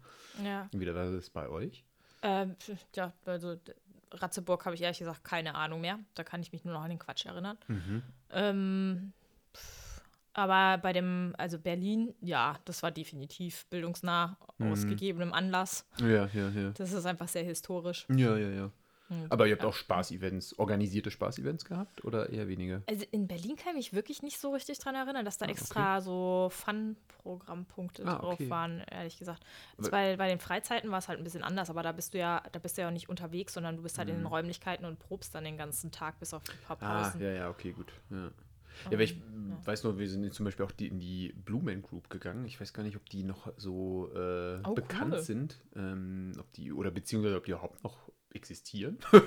[0.45, 0.69] Ja.
[0.73, 1.85] Wie war das bei euch?
[2.23, 2.57] Ähm,
[2.94, 3.57] ja, also
[4.12, 5.99] Ratzeburg habe ich ehrlich gesagt keine Ahnung mehr.
[6.14, 7.59] Da kann ich mich nur noch an den Quatsch erinnern.
[7.68, 8.03] Mhm.
[8.31, 9.12] Ähm,
[10.38, 14.73] aber bei dem, also Berlin, ja, das war definitiv bildungsnah mhm.
[14.73, 15.85] aus gegebenem Anlass.
[16.01, 16.71] Ja, ja, ja.
[16.71, 18.07] Das ist einfach sehr historisch.
[18.09, 18.71] Ja, ja, ja.
[19.09, 19.68] Hm, Aber ihr habt ja.
[19.68, 22.83] auch Spaß-Events, organisierte Spaß-Events gehabt oder eher weniger?
[22.87, 25.51] Also in Berlin kann ich mich wirklich nicht so richtig dran erinnern, dass da ah,
[25.51, 26.05] extra okay.
[26.05, 28.51] so Fun-Programmpunkte ah, drauf okay.
[28.51, 29.42] waren, ehrlich gesagt.
[29.77, 32.18] Also bei, bei den Freizeiten war es halt ein bisschen anders, aber da bist du
[32.18, 34.14] ja, da bist du ja auch nicht unterwegs, sondern du bist halt mhm.
[34.14, 34.29] in den.
[34.29, 37.21] Räumlichkeiten und probst dann den ganzen Tag bis auf ein paar ah, Pausen.
[37.21, 37.92] Ah, ja, ja, okay, gut.
[38.11, 38.31] Ja.
[38.85, 39.66] Ja, weil ich ja.
[39.66, 42.44] weiß nur, wir sind zum Beispiel auch die, in die Blue Man Group gegangen.
[42.44, 45.23] Ich weiß gar nicht, ob die noch so äh, oh, bekannt cool.
[45.23, 45.59] sind.
[45.75, 48.98] Ähm, ob die, oder beziehungsweise ob die überhaupt noch existieren.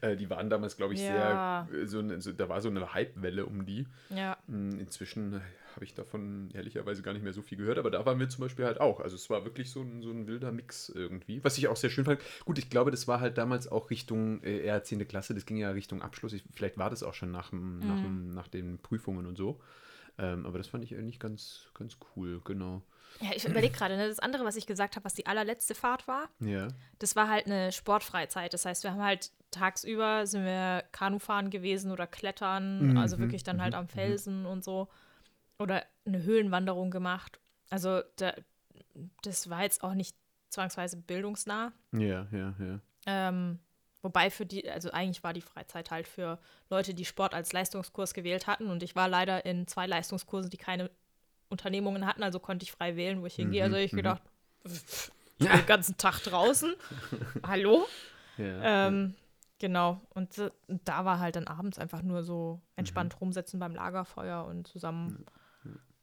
[0.00, 1.66] Äh, die waren damals, glaube ich, ja.
[1.70, 3.86] sehr, äh, so, so, da war so eine Hypewelle um die.
[4.08, 4.36] Ja.
[4.46, 5.42] Hm, inzwischen
[5.78, 8.42] habe ich davon ehrlicherweise gar nicht mehr so viel gehört, aber da waren wir zum
[8.42, 9.00] Beispiel halt auch.
[9.00, 11.90] Also es war wirklich so ein, so ein wilder Mix irgendwie, was ich auch sehr
[11.90, 12.20] schön fand.
[12.44, 15.06] Gut, ich glaube, das war halt damals auch Richtung äh, eher 10.
[15.06, 16.32] Klasse, das ging ja Richtung Abschluss.
[16.32, 17.78] Ich, vielleicht war das auch schon nach, mhm.
[17.80, 19.60] nach, nach den Prüfungen und so.
[20.18, 22.82] Ähm, aber das fand ich eigentlich ganz, ganz cool, genau.
[23.20, 26.06] Ja, ich überlege gerade, ne, das andere, was ich gesagt habe, was die allerletzte Fahrt
[26.06, 26.68] war, ja.
[26.98, 28.54] das war halt eine Sportfreizeit.
[28.54, 33.42] Das heißt, wir haben halt tagsüber sind wir Kanufahren gewesen oder Klettern, mhm, also wirklich
[33.42, 33.88] dann halt mhm, am mhm.
[33.88, 34.46] Felsen mhm.
[34.46, 34.88] und so.
[35.58, 37.40] Oder eine Höhlenwanderung gemacht.
[37.70, 38.34] Also da,
[39.22, 40.16] das war jetzt auch nicht
[40.50, 41.72] zwangsweise bildungsnah.
[41.92, 42.80] Ja, ja, ja.
[43.06, 43.58] Ähm,
[44.02, 46.38] wobei für die, also eigentlich war die Freizeit halt für
[46.70, 48.68] Leute, die Sport als Leistungskurs gewählt hatten.
[48.68, 50.90] Und ich war leider in zwei Leistungskursen, die keine
[51.48, 53.62] Unternehmungen hatten, also konnte ich frei wählen, wo ich hingehe.
[53.62, 53.96] Also mhm, ich mhm.
[53.98, 54.22] gedacht,
[54.64, 56.74] ich bin den ganzen Tag draußen.
[57.46, 57.86] Hallo?
[58.36, 59.22] Ja, ähm, ja.
[59.60, 60.00] Genau.
[60.10, 63.18] Und da war halt dann abends einfach nur so entspannt mhm.
[63.18, 65.26] rumsetzen beim Lagerfeuer und zusammen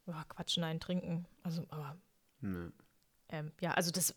[0.08, 1.26] ja, quatschen, ein trinken.
[1.44, 1.96] Also, aber
[3.30, 4.14] ähm, ja, also das,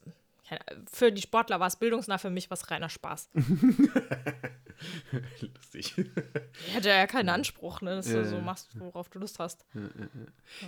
[0.90, 3.30] für die Sportler war es bildungsnah, für mich war es reiner Spaß.
[5.40, 5.94] Lustig.
[6.66, 9.64] Ich hätte ja keinen Anspruch, ne, dass du so machst, worauf du Lust hast.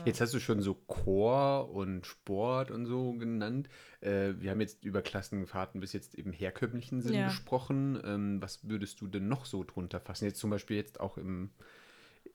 [0.05, 3.69] Jetzt hast du schon so Chor und Sport und so genannt.
[4.01, 7.27] Äh, wir haben jetzt über Klassenfahrten bis jetzt im herkömmlichen Sinn Ja.
[7.29, 8.01] gesprochen.
[8.05, 10.25] Ähm, was würdest du denn noch so drunter fassen?
[10.25, 11.51] Jetzt zum Beispiel jetzt auch im,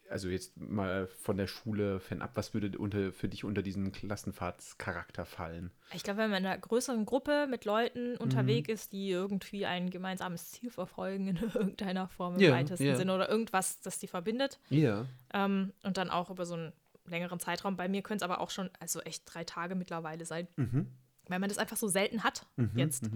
[0.10, 5.26] also jetzt mal von der Schule fernab, was würde unter, für dich unter diesen Klassenfahrtscharakter
[5.26, 5.72] fallen?
[5.94, 8.18] Ich glaube, wenn man in einer größeren Gruppe mit Leuten Mhm.
[8.20, 12.96] unterwegs ist, die irgendwie ein gemeinsames Ziel verfolgen in irgendeiner Form im Ja, weitesten ja.
[12.96, 15.06] Sinne oder irgendwas, das die verbindet Ja.
[15.34, 16.74] ähm, und dann auch über so einen
[17.06, 17.78] längeren Zeitraum.
[17.78, 20.88] Bei mir können es aber auch schon, also echt drei Tage mittlerweile sein, Mhm.
[21.28, 23.10] weil man das einfach so selten hat jetzt.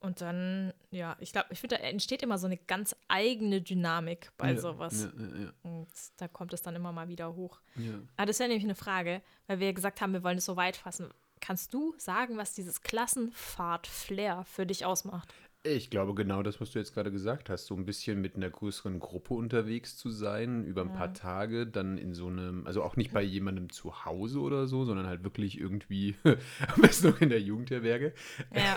[0.00, 4.32] Und dann, ja, ich glaube, ich finde, da entsteht immer so eine ganz eigene Dynamik
[4.38, 5.08] bei ja, sowas.
[5.14, 7.60] Ja, ja, Und da kommt es dann immer mal wieder hoch.
[7.76, 7.92] ja.
[8.16, 10.56] Ah, das wäre nämlich eine Frage, weil wir ja gesagt haben, wir wollen es so
[10.56, 11.10] weit fassen.
[11.40, 15.32] Kannst du sagen, was dieses Klassenfahrt-Flair für dich ausmacht?
[15.62, 18.48] Ich glaube genau das, was du jetzt gerade gesagt hast, so ein bisschen mit einer
[18.48, 22.96] größeren Gruppe unterwegs zu sein, über ein paar Tage, dann in so einem, also auch
[22.96, 27.28] nicht bei jemandem zu Hause oder so, sondern halt wirklich irgendwie, am besten noch in
[27.28, 28.14] der Jugendherberge,
[28.54, 28.74] Ja,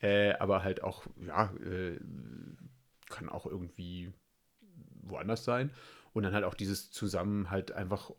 [0.06, 1.98] äh, aber halt auch, ja, äh,
[3.08, 4.12] kann auch irgendwie
[5.00, 5.70] woanders sein
[6.12, 8.10] und dann halt auch dieses zusammen halt einfach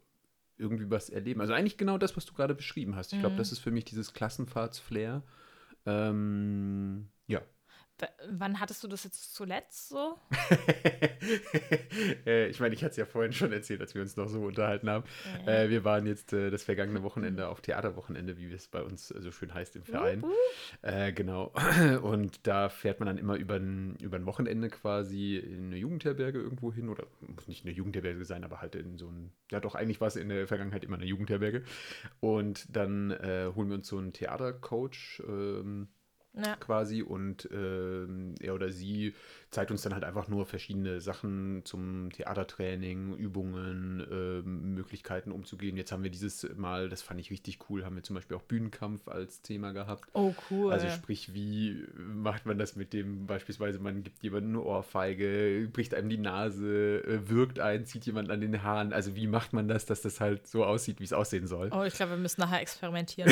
[0.57, 1.41] irgendwie was erleben.
[1.41, 3.13] Also eigentlich genau das, was du gerade beschrieben hast.
[3.13, 5.21] Ich glaube, das ist für mich dieses Klassenfahrts-Flair.
[5.85, 7.41] Ähm, ja.
[8.29, 10.19] Wann hattest du das jetzt zuletzt so?
[12.25, 14.41] äh, ich meine, ich hatte es ja vorhin schon erzählt, als wir uns noch so
[14.41, 15.03] unterhalten haben.
[15.47, 19.21] Äh, wir waren jetzt äh, das vergangene Wochenende auf Theaterwochenende, wie es bei uns äh,
[19.21, 20.23] so schön heißt im Verein.
[20.83, 21.53] Äh, genau.
[22.03, 26.39] Und da fährt man dann immer über ein, über ein Wochenende quasi in eine Jugendherberge
[26.39, 26.89] irgendwo hin.
[26.89, 29.31] Oder muss nicht eine Jugendherberge sein, aber halt in so ein.
[29.51, 31.63] Ja, doch, eigentlich war es in der Vergangenheit immer eine Jugendherberge.
[32.19, 35.23] Und dann äh, holen wir uns so einen Theatercoach.
[35.27, 35.87] Ähm,
[36.43, 36.55] Ja.
[36.57, 39.13] quasi und ähm, er oder sie
[39.49, 45.77] zeigt uns dann halt einfach nur verschiedene Sachen zum Theatertraining, Übungen, ähm, Möglichkeiten umzugehen.
[45.77, 48.41] Jetzt haben wir dieses Mal, das fand ich richtig cool, haben wir zum Beispiel auch
[48.41, 50.09] Bühnenkampf als Thema gehabt.
[50.13, 50.73] Oh, cool.
[50.73, 55.93] Also sprich, wie macht man das mit dem, beispielsweise man gibt jemandem eine Ohrfeige, bricht
[55.93, 58.91] einem die Nase, äh, wirkt ein, zieht jemand an den Haaren.
[58.91, 61.69] Also wie macht man das, dass das halt so aussieht, wie es aussehen soll?
[61.71, 63.29] oh, ich glaube, wir müssen nachher experimentieren.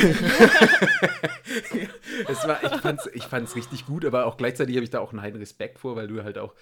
[2.28, 5.12] es war, ich fand's, ich fand's richtig gut, aber auch gleichzeitig habe ich da auch
[5.12, 6.54] einen heiden Respekt vor, weil du halt auch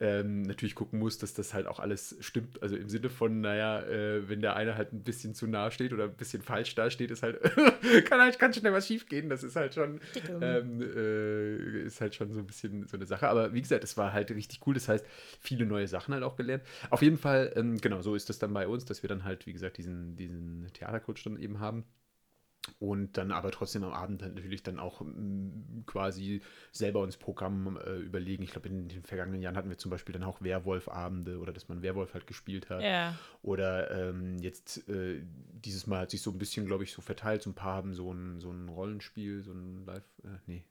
[0.00, 2.60] ähm, natürlich gucken musst, dass das halt auch alles stimmt.
[2.60, 5.92] Also im Sinne von, naja, äh, wenn der eine halt ein bisschen zu nah steht
[5.92, 7.40] oder ein bisschen falsch da steht, ist halt,
[8.06, 9.28] kann halt ganz schnell was schief gehen.
[9.28, 10.00] Das ist halt schon,
[10.40, 13.28] ähm, äh, ist halt schon so ein bisschen so eine Sache.
[13.28, 14.74] Aber wie gesagt, es war halt richtig cool.
[14.74, 15.06] Das heißt,
[15.40, 16.64] viele neue Sachen halt auch gelernt.
[16.90, 19.46] Auf jeden Fall, ähm, genau, so ist das dann bei uns, dass wir dann halt,
[19.46, 21.84] wie gesagt, diesen, diesen Theatercoach dann eben haben.
[22.78, 27.76] Und dann aber trotzdem am Abend dann natürlich dann auch mm, quasi selber uns Programm
[27.76, 28.44] äh, überlegen.
[28.44, 31.68] Ich glaube, in den vergangenen Jahren hatten wir zum Beispiel dann auch Werwolf-Abende oder dass
[31.68, 32.82] man Werwolf halt gespielt hat.
[32.82, 33.16] ja.
[33.42, 35.22] Oder ähm, jetzt äh,
[35.52, 37.42] dieses Mal hat sich so ein bisschen, glaube ich, so verteilt.
[37.42, 40.64] So ein paar haben so ein, so ein Rollenspiel, so ein Live, äh, nee.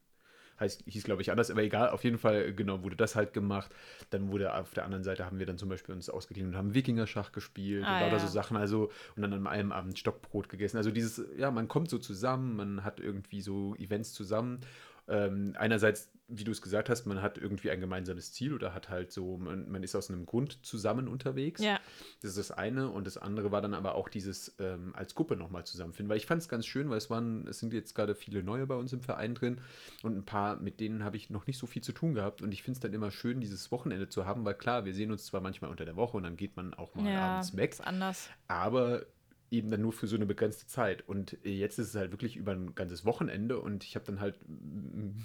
[0.62, 3.34] Heißt, hieß, glaube ich, anders, aber egal, auf jeden Fall, äh, genau, wurde das halt
[3.34, 3.72] gemacht.
[4.12, 6.74] Dann wurde auf der anderen Seite haben wir dann zum Beispiel uns ausgeglichen und haben
[6.74, 8.20] Wikingerschach gespielt Ah, und lauter ja.
[8.20, 10.78] so Sachen, also, und dann an einem Abend Stockbrot gegessen.
[10.78, 14.60] Also dieses, ja, man kommt so zusammen, man hat irgendwie so Events zusammen.
[15.08, 18.88] Ähm, einerseits, wie du es gesagt hast, man hat irgendwie ein gemeinsames Ziel oder hat
[18.90, 21.62] halt so, man, man ist aus einem Grund zusammen unterwegs.
[21.62, 21.80] Ja.
[22.22, 22.90] Das ist das eine.
[22.90, 26.10] Und das andere war dann aber auch dieses ähm, als Gruppe nochmal zusammenfinden.
[26.10, 28.66] Weil ich fand es ganz schön, weil es waren, es sind jetzt gerade viele neue
[28.68, 29.60] bei uns im Verein drin
[30.04, 32.42] und ein paar, mit denen habe ich noch nicht so viel zu tun gehabt.
[32.42, 35.12] Und ich finde es dann immer schön, dieses Wochenende zu haben, weil klar, wir sehen
[35.12, 37.72] uns zwar manchmal unter der Woche und dann geht man auch mal Ja, abends weg,
[37.72, 38.30] ist anders.
[38.48, 39.06] aber
[39.52, 41.08] eben dann nur für so eine begrenzte Zeit.
[41.08, 44.22] Und äh, jetzt ist es halt wirklich über ein ganzes Wochenende und ich habe dann
[44.22, 44.40] halt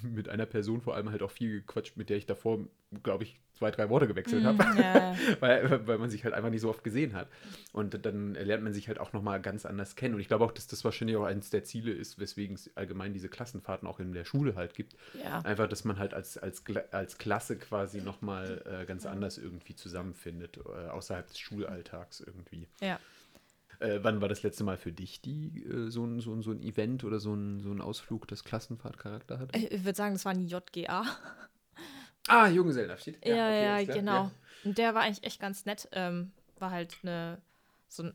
[0.03, 2.67] mit einer Person vor allem halt auch viel gequatscht, mit der ich davor,
[3.05, 5.17] glaube ich, zwei, drei Worte gewechselt habe Mm, ja.
[5.41, 7.29] weil, weil man sich halt einfach nicht so oft gesehen hat.
[7.73, 10.15] Und dann lernt man sich halt auch nochmal ganz anders kennen.
[10.15, 13.13] Und ich glaube auch, dass das wahrscheinlich auch eines der Ziele ist, weswegen es allgemein
[13.13, 14.97] diese Klassenfahrten auch in der Schule halt gibt.
[15.23, 15.41] ja.
[15.41, 20.57] Einfach, dass man halt als, als, als Klasse quasi nochmal äh, ganz anders irgendwie zusammenfindet,
[20.59, 22.67] äh, außerhalb des Schulalltags irgendwie.
[22.81, 22.99] Ja.
[23.81, 26.51] Äh, wann war das letzte Mal für dich die, äh, so, ein, so, ein, so
[26.51, 29.55] ein Event oder so ein, so ein Ausflug, das Klassenfahrtcharakter hat?
[29.57, 31.05] Ich würde sagen, das war ein JGA.
[32.29, 33.25] Ah, Junggesellenabschied.
[33.25, 33.97] Ja, ja, okay, klar.
[33.99, 34.13] genau.
[34.25, 34.31] Ja.
[34.65, 35.89] Und der war eigentlich echt ganz nett.
[35.93, 37.41] Ähm, war halt eine,
[37.87, 38.15] so ein,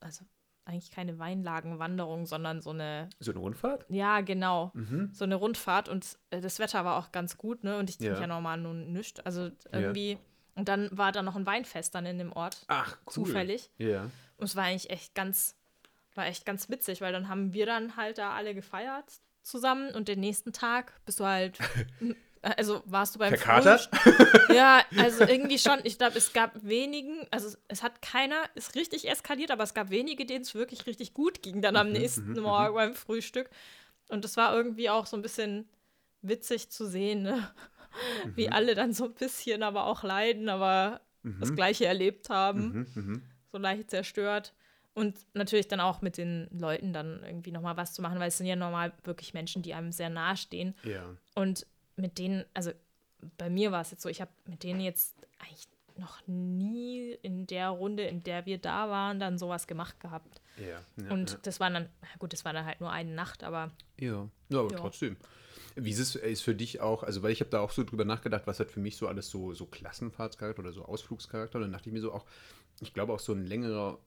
[0.00, 0.24] also
[0.64, 3.86] eigentlich keine Weinlagenwanderung, sondern so eine, So eine Rundfahrt?
[3.88, 5.10] ja, genau, Mhm.
[5.12, 5.88] so eine Rundfahrt.
[5.88, 7.78] Und äh, das Wetter war auch ganz gut, ne?
[7.78, 8.20] Und ich trinke Ja.
[8.22, 8.26] ja.
[8.26, 9.20] normal nur nichts.
[9.20, 10.18] Also irgendwie,
[10.56, 12.64] und dann war da noch ein Weinfest dann in dem Ort.
[12.66, 13.12] Ach, cool.
[13.12, 13.70] Zufällig.
[13.78, 14.10] Ja.
[14.38, 15.54] Und es war eigentlich echt ganz,
[16.14, 19.04] war echt ganz witzig, weil dann haben wir dann halt da alle gefeiert
[19.42, 21.58] zusammen und den nächsten Tag bist du halt,
[22.42, 23.88] also warst du beim Verkatert?
[24.54, 25.80] Ja, also irgendwie schon.
[25.84, 29.74] Ich glaube, es gab wenigen, also es, es hat keiner, ist richtig eskaliert, aber es
[29.74, 33.50] gab wenige, denen es wirklich richtig gut ging dann Mhm, am nächsten Morgen beim Frühstück.
[34.08, 35.68] Und das war irgendwie auch so ein bisschen
[36.22, 37.50] witzig zu sehen, ne?
[38.24, 38.36] Mhm.
[38.36, 41.00] wie alle dann so ein bisschen aber auch leiden, aber
[41.40, 43.22] das Gleiche erlebt haben Mhm, mhm.
[43.50, 44.54] so leicht zerstört.
[44.94, 48.38] Und natürlich dann auch mit den Leuten dann irgendwie nochmal was zu machen, weil es
[48.38, 50.74] sind ja normal wirklich Menschen, die einem sehr nahe stehen.
[50.84, 51.04] Ja.
[51.34, 52.70] Und mit denen, also
[53.38, 57.46] bei mir war es jetzt so, ich habe mit denen jetzt eigentlich noch nie in
[57.46, 60.40] der Runde, in der wir da waren, dann sowas gemacht gehabt.
[60.58, 60.80] Ja.
[61.02, 61.38] ja Und ja.
[61.42, 64.58] das war dann, na gut, das war dann halt nur eine Nacht, aber Ja, ja
[64.60, 64.78] aber Ja.
[64.78, 65.16] trotzdem.
[65.76, 68.06] Wie ist es ist für dich auch, also weil ich habe da auch so drüber
[68.06, 71.58] nachgedacht, was hat für mich so alles so, so Klassenfahrtscharakter oder so Ausflugscharakter.
[71.58, 72.24] Und dann dachte ich mir so auch,
[72.80, 73.98] ich glaube auch so ein längerer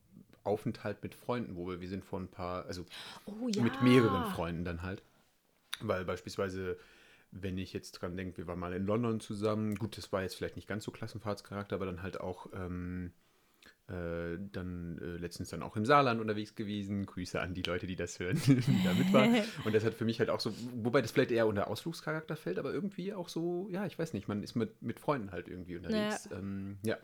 [0.44, 2.86] Aufenthalt mit Freunden, wo wir, wir sind vor ein paar, also
[3.26, 3.62] oh ja.
[3.62, 5.04] mit mehreren Freunden dann halt.
[5.80, 6.78] Weil beispielsweise,
[7.32, 10.36] wenn ich jetzt dran denke, wir waren mal in London zusammen, gut, das war jetzt
[10.36, 13.14] vielleicht nicht ganz so Klassenfahrtscharakter, aber dann halt auch ähm,
[13.90, 17.06] äh, dann äh, letztens dann auch im Saarland unterwegs gewesen.
[17.06, 19.36] Grüße an die Leute, die das hören, die da mit waren.
[19.66, 22.60] Und das hat für mich halt auch so, wobei das vielleicht eher unter Ausflugscharakter fällt,
[22.60, 25.78] aber irgendwie auch so, ja, ich weiß nicht, man ist mit, mit Freunden halt irgendwie
[25.78, 26.30] unterwegs.
[26.30, 26.98] Ja, ähm, ja.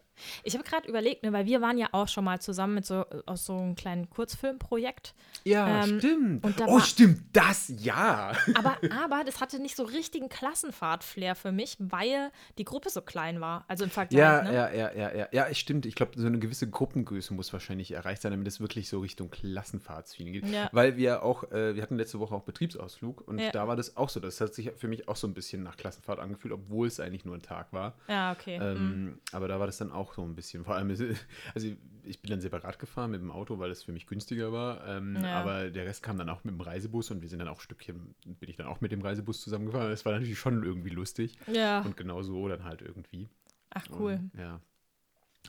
[0.44, 3.06] Ich habe gerade überlegt, ne, weil wir waren ja auch schon mal zusammen mit so
[3.26, 5.14] aus so einem kleinen Kurzfilmprojekt.
[5.44, 6.46] ja Ähm, stimmt.
[6.46, 8.32] oh, war- stimmt, das, ja.
[8.56, 13.42] Aber, aber das hatte nicht so richtigen Klassenfahrt-Flair für mich, weil die Gruppe so klein
[13.42, 13.66] war.
[13.68, 14.20] Also im Vergleich.
[14.20, 14.54] Ja, ne?
[14.54, 15.86] ja, ja, ja, ja, ja, es stimmt.
[15.86, 19.30] Ich glaube, so eine gewisse Gruppengröße muss wahrscheinlich erreicht sein, damit es wirklich so Richtung
[19.30, 20.46] Klassenfahrtsfeeling geht.
[20.48, 20.70] Ja.
[20.72, 23.52] Weil wir auch, äh, wir hatten letzte Woche auch Betriebsausflug und Ja.
[23.52, 24.20] da war das auch so.
[24.20, 27.26] Das hat sich für mich auch so ein bisschen nach Klassenfahrt angefühlt, obwohl es eigentlich
[27.26, 27.96] nur ein Tag war.
[28.08, 28.60] Ja, okay.
[28.60, 28.66] mhm.
[28.66, 30.64] Ähm, aber da war das dann auch so ein bisschen.
[30.64, 31.68] Vor allem, also
[32.04, 34.86] ich bin dann separat gefahren mit dem Auto, weil es für mich günstiger war.
[34.88, 35.40] Ähm, Ja.
[35.42, 37.62] Aber der Rest kam dann auch mit dem Reisebus und wir sind dann auch ein
[37.62, 39.90] Stückchen, bin ich dann auch mit dem Reisebus zusammengefahren.
[39.90, 41.38] Das war natürlich schon irgendwie lustig.
[41.52, 41.82] ja.
[41.82, 43.28] Und genau so dann halt irgendwie.
[43.72, 44.20] Ach, cool.
[44.34, 44.62] Und, ja.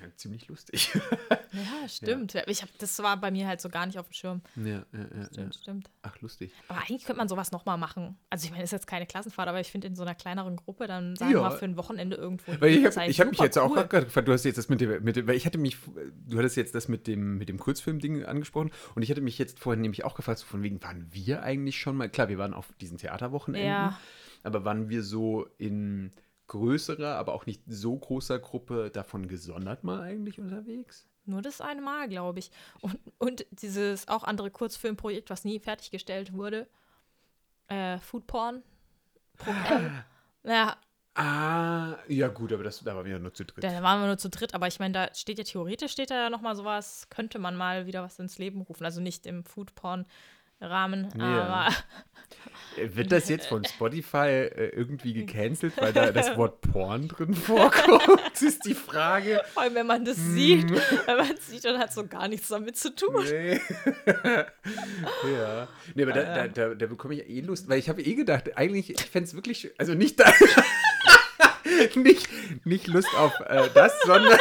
[0.01, 0.07] Ja.
[0.17, 0.91] Ziemlich lustig.
[1.53, 2.35] Ja, stimmt.
[2.47, 4.43] Ich hab, das war bei mir halt so gar nicht auf dem Schirm.
[4.57, 5.27] ja, ja, ja, ja.
[5.27, 5.91] Stimmt, stimmt.
[6.03, 6.53] Ach, lustig.
[6.69, 8.19] Aber eigentlich könnte man sowas nochmal machen.
[8.31, 10.57] Also ich meine, es ist jetzt keine Klassenfahrt, aber ich finde in so einer kleineren
[10.57, 11.49] Gruppe dann, sagen wir Ja.
[11.49, 13.87] mal, für ein Wochenende irgendwo Weil ich habe hab mich jetzt auch cool.
[13.87, 15.77] gerade gefragt, du hast jetzt das mit dem, mit weil ich hatte mich,
[16.27, 19.59] du hattest jetzt das mit dem, mit dem Kurzfilm-Ding angesprochen und ich hatte mich jetzt
[19.59, 22.53] vorhin nämlich auch gefragt, so von wegen, waren wir eigentlich schon mal, klar, wir waren
[22.55, 23.99] auf diesen Theaterwochenenden, Ja.
[24.43, 26.13] aber waren wir so in
[26.49, 31.07] größerer, aber auch nicht so großer Gruppe davon gesondert mal eigentlich unterwegs?
[31.25, 32.51] Nur das eine Mal, glaube ich.
[32.81, 36.69] Und, und dieses auch andere Kurzfilmprojekt, was nie fertiggestellt wurde.
[37.69, 40.05] Äh, Foodporn-Programm.
[40.45, 40.77] ja,
[41.19, 43.65] Ah, ja gut, aber das, da waren wir ja nur zu dritt.
[43.65, 46.25] da waren wir nur zu dritt, aber ich meine, da steht ja theoretisch, steht da
[46.25, 48.85] ja nochmal sowas, könnte man mal wieder was ins Leben rufen.
[48.85, 50.05] Also nicht im Foodporn-Rahmen,
[51.19, 51.43] Ja.
[51.43, 51.75] aber
[52.77, 57.33] Äh, Wird das jetzt von Spotify äh, irgendwie gecancelt, weil da das Wort Porn drin
[57.35, 58.03] vorkommt?
[58.33, 59.41] Das ist die Frage.
[59.55, 60.71] vor allem, wenn man das sieht,
[61.07, 63.25] wenn man es sieht, dann hat es so gar nichts damit zu tun.
[63.25, 63.55] Nee.
[65.33, 65.69] ja.
[65.95, 68.57] Nee, aber da, da, da, da bekomme ich eh Lust, weil ich habe eh gedacht,
[68.59, 70.31] eigentlich, ich fände es wirklich, schön- also nicht da,
[71.95, 72.29] nicht,
[72.67, 74.39] nicht Lust auf äh, das, sondern.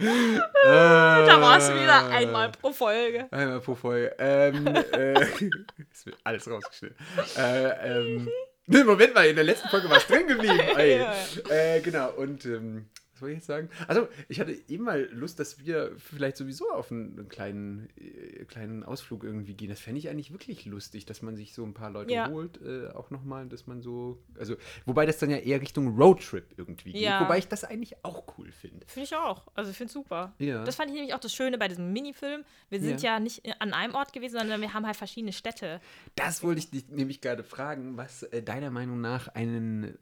[0.00, 3.28] Da war es wieder einmal pro Folge.
[3.30, 4.14] Einmal pro Folge.
[4.18, 5.12] Ähm, äh,
[5.92, 6.96] es wird alles rausgeschnitten.
[7.36, 8.30] Äh, ähm,
[8.86, 10.58] Moment mal, in der letzten Folge war es drin geblieben.
[10.76, 11.04] Ey.
[11.48, 12.88] Äh, genau, und ähm,
[13.20, 13.68] was soll ich jetzt sagen?
[13.86, 18.44] Also, ich hatte eben mal Lust, dass wir vielleicht sowieso auf einen, einen kleinen, äh,
[18.46, 19.68] kleinen Ausflug irgendwie gehen.
[19.68, 22.28] Das fände ich eigentlich wirklich lustig, dass man sich so ein paar Leute Ja.
[22.30, 24.56] holt, äh, auch nochmal, dass man so, also,
[24.86, 27.02] wobei das dann ja eher Richtung Roadtrip irgendwie geht.
[27.02, 27.20] Ja.
[27.20, 28.86] Wobei ich das eigentlich auch cool finde.
[28.86, 29.48] Finde ich auch.
[29.54, 30.32] Also ich finde es super.
[30.38, 30.64] Ja.
[30.64, 32.44] Das fand ich nämlich auch das Schöne bei diesem Minifilm.
[32.70, 35.80] Wir sind ja, nicht an einem Ort gewesen, sondern wir haben halt verschiedene Städte.
[36.14, 39.98] Das wollte ich dich nämlich gerade fragen, was äh, deiner Meinung nach einen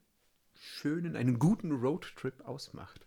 [0.54, 3.06] schönen, einen guten Roadtrip ausmacht.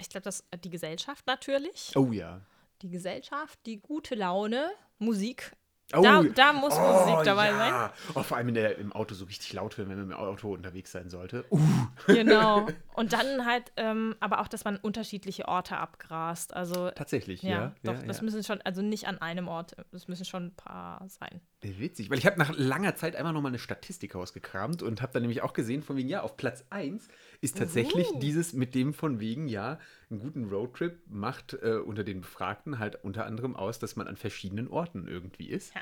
[0.00, 1.92] Ich glaube, das die Gesellschaft natürlich.
[1.96, 2.40] Oh ja.
[2.82, 5.52] Die Gesellschaft, die gute Laune, Musik.
[5.94, 7.92] Oh, Da- da muss Musik dabei ja.
[8.14, 10.52] Oh, vor allem in der, im Auto so richtig laut hören, wenn man im Auto
[10.54, 11.44] unterwegs sein sollte.
[11.50, 11.60] Uh.
[12.06, 12.66] Genau.
[12.94, 16.54] Und dann halt, ähm, aber auch, dass man unterschiedliche Orte abgrast.
[16.54, 17.74] Also Tatsächlich, ja, ja.
[17.82, 21.06] doch, ja, das müssen schon, also nicht an einem Ort, das müssen schon ein paar
[21.08, 21.40] sein.
[21.64, 25.22] Witzig, weil ich habe nach langer Zeit einmal nochmal eine Statistik rausgekramt und habe dann
[25.22, 27.08] nämlich auch gesehen, von wegen, ja, auf Platz 1
[27.40, 28.18] ist tatsächlich Uhu.
[28.18, 29.78] dieses mit dem von wegen, ja,
[30.10, 34.16] einen guten Roadtrip macht äh, unter den Befragten halt unter anderem aus, dass man an
[34.16, 35.72] verschiedenen Orten irgendwie ist.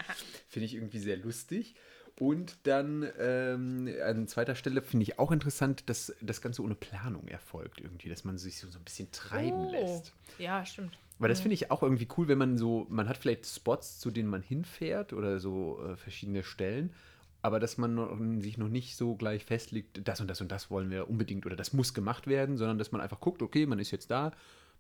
[0.49, 1.75] Finde ich irgendwie sehr lustig.
[2.23, 7.27] Und dann ähm, an zweiter Stelle finde ich auch interessant, dass das Ganze ohne Planung
[7.27, 9.71] erfolgt irgendwie, dass man sich so, so ein bisschen treiben Oh.
[9.73, 10.13] lässt.
[10.39, 10.97] Ja, stimmt.
[11.19, 14.13] Weil das finde ich auch irgendwie cool, wenn man so, man hat vielleicht Spots, zu
[14.13, 16.95] denen man hinfährt oder so äh, verschiedene Stellen,
[17.43, 20.71] aber dass man noch, sich noch nicht so gleich festlegt, das und das und das
[20.71, 23.81] wollen wir unbedingt oder das muss gemacht werden, sondern dass man einfach guckt, okay, man
[23.81, 24.31] ist jetzt da,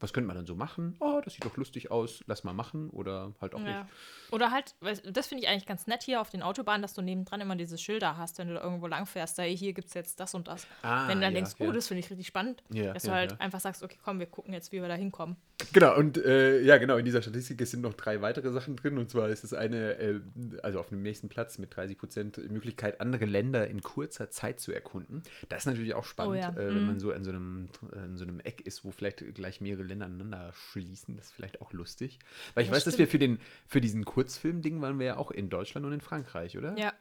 [0.02, 0.96] was könnte man dann so machen?
[1.00, 3.82] Oh, das sieht doch lustig aus, lass mal machen oder halt auch Ja.
[3.82, 3.92] nicht.
[4.30, 7.40] Oder halt, das finde ich eigentlich ganz nett hier auf den Autobahnen, dass du nebendran
[7.40, 9.38] immer diese Schilder hast, wenn du da irgendwo langfährst.
[9.38, 10.66] Da hier gibt es jetzt das und das.
[10.82, 11.72] Ah, wenn du dann ja, denkst, oh, ja.
[11.72, 14.72] das finde ich richtig spannend, dass du halt einfach sagst, okay, komm, wir gucken jetzt,
[14.72, 15.36] wie wir da hinkommen.
[15.72, 18.98] Genau, und äh, ja, genau, in dieser Statistik sind noch drei weitere Sachen drin.
[18.98, 20.20] Und zwar ist es eine, äh,
[20.62, 24.72] also auf dem nächsten Platz mit 30 Prozent Möglichkeit, andere Länder in kurzer Zeit zu
[24.72, 25.22] erkunden.
[25.48, 26.86] Das ist natürlich auch spannend, Oh äh, wenn mhm.
[26.86, 30.07] man so in so, einem, in so einem Eck ist, wo vielleicht gleich mehrere Länder
[30.07, 31.16] aneinander schließen.
[31.16, 32.18] Das ist vielleicht auch lustig.
[32.55, 35.31] Weil ich Ja, weiß, dass wir für, den, für diesen Kurzfilm-Ding waren wir ja auch
[35.31, 36.76] in Deutschland und in Frankreich, oder?
[36.78, 36.92] Ja,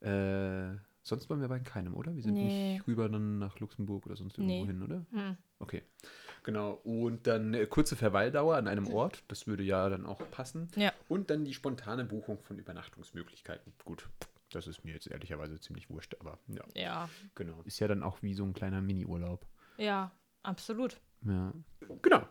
[0.00, 2.14] Äh, sonst waren wir bei keinem, oder?
[2.14, 2.74] Wir sind Nee.
[2.74, 4.66] nicht rüber dann nach Luxemburg oder sonst irgendwo Nee.
[4.66, 5.06] hin, oder?
[5.12, 5.36] hm.
[5.60, 5.82] Okay,
[6.42, 6.72] genau.
[6.82, 10.66] Und dann äh, kurze Verweildauer an einem Ort, das würde ja dann auch passen.
[10.74, 10.92] Ja.
[11.08, 13.72] Und dann die spontane Buchung von Übernachtungsmöglichkeiten.
[13.84, 14.08] Gut,
[14.50, 17.62] das ist mir jetzt ehrlicherweise ziemlich wurscht, aber ja, ja, genau.
[17.64, 19.46] Ist ja dann auch wie so ein kleiner Mini-Urlaub.
[19.76, 20.10] ja,
[20.42, 21.00] absolut.
[21.26, 21.52] Ja.
[22.02, 22.22] Genau.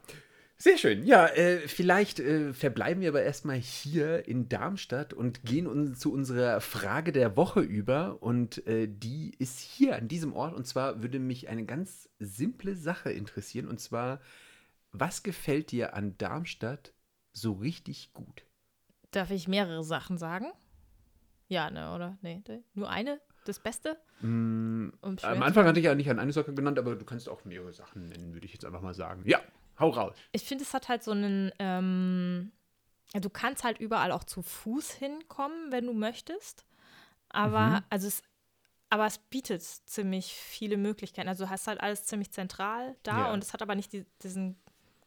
[0.61, 1.03] Sehr schön.
[1.07, 6.13] Ja, äh, vielleicht äh, verbleiben wir aber erstmal hier in Darmstadt und gehen uns zu
[6.13, 8.21] unserer Frage der Woche über.
[8.21, 10.53] Und äh, die ist hier an diesem Ort.
[10.53, 13.67] Und zwar würde mich eine ganz simple Sache interessieren.
[13.67, 14.21] Und zwar,
[14.91, 16.93] was gefällt dir an Darmstadt
[17.33, 18.45] so richtig gut?
[19.09, 20.45] Darf ich mehrere Sachen sagen?
[21.47, 22.19] Ja, ne, oder?
[22.21, 22.63] Nee, nee.
[22.75, 23.19] nur eine?
[23.45, 23.97] Das Beste?
[24.21, 27.43] Mm, am Anfang hatte ich ja nicht an eine Sache genannt, aber du kannst auch
[27.43, 29.23] mehrere Sachen nennen, würde ich jetzt einfach mal sagen.
[29.25, 29.39] Ja,
[29.79, 30.15] hau raus.
[30.31, 32.51] Ich finde, es hat halt so einen, ähm,
[33.13, 36.65] du kannst halt überall auch zu Fuß hinkommen, wenn du möchtest.
[37.29, 37.79] Aber, Mhm.
[37.89, 38.21] also es,
[38.89, 41.27] aber es bietet ziemlich viele Möglichkeiten.
[41.29, 43.33] Also du hast halt alles ziemlich zentral da Ja.
[43.33, 44.61] und es hat aber nicht die, diesen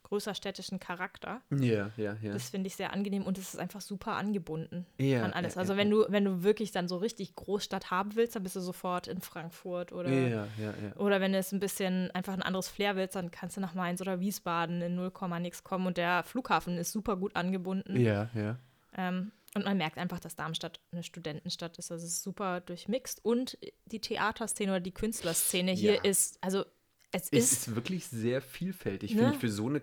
[0.05, 1.43] größerstädtischen Charakter.
[1.51, 2.33] Ja, ja, ja.
[2.33, 5.55] Das finde ich sehr angenehm und es ist einfach super angebunden Ja, an alles.
[5.57, 8.43] ja, Also ja, wenn du, wenn du wirklich dann so richtig Großstadt haben willst, dann
[8.45, 10.97] bist du sofort in Frankfurt oder ja, ja, ja.
[10.97, 13.75] oder wenn du es ein bisschen einfach ein anderes Flair willst, dann kannst du nach
[13.75, 15.87] Mainz oder Wiesbaden in 0, nix kommen.
[15.87, 17.99] Und der Flughafen ist super gut angebunden.
[18.01, 18.59] Ja, ja.
[18.97, 21.90] Ähm, und man merkt einfach, dass Darmstadt eine Studentenstadt ist.
[21.93, 23.25] Also es ist super durchmixt.
[23.25, 26.03] Und die Theaterszene oder die Künstlerszene hier Ja.
[26.03, 26.64] ist, also
[27.12, 29.19] es Es ist, ist wirklich sehr vielfältig, Ne?
[29.21, 29.40] finde ich.
[29.40, 29.81] Für so eine,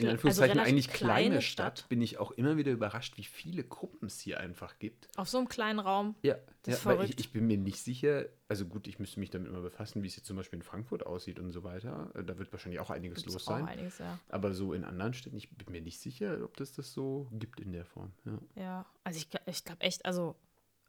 [0.00, 1.88] in Anführungszeichen, also eigentlich kleine kleine Stadt, Stadt.
[1.88, 5.08] bin ich auch immer wieder überrascht, wie viele Gruppen es hier einfach gibt.
[5.16, 6.14] auf so einem kleinen Raum.
[6.22, 7.20] Ja, Das ist ja ich, verrückt.
[7.20, 10.16] ich bin mir nicht sicher, also gut, ich müsste mich damit mal befassen, wie es
[10.16, 12.10] jetzt zum Beispiel in Frankfurt aussieht und so weiter.
[12.14, 13.66] Äh, Da wird wahrscheinlich auch einiges Gibt's los sein.
[13.66, 14.18] einiges, ja.
[14.28, 17.60] Aber so in anderen Städten, ich bin mir nicht sicher, ob das das so gibt
[17.60, 18.12] in der Form.
[18.24, 18.38] Ja.
[18.62, 20.36] Ja, also ich, ich glaube echt, also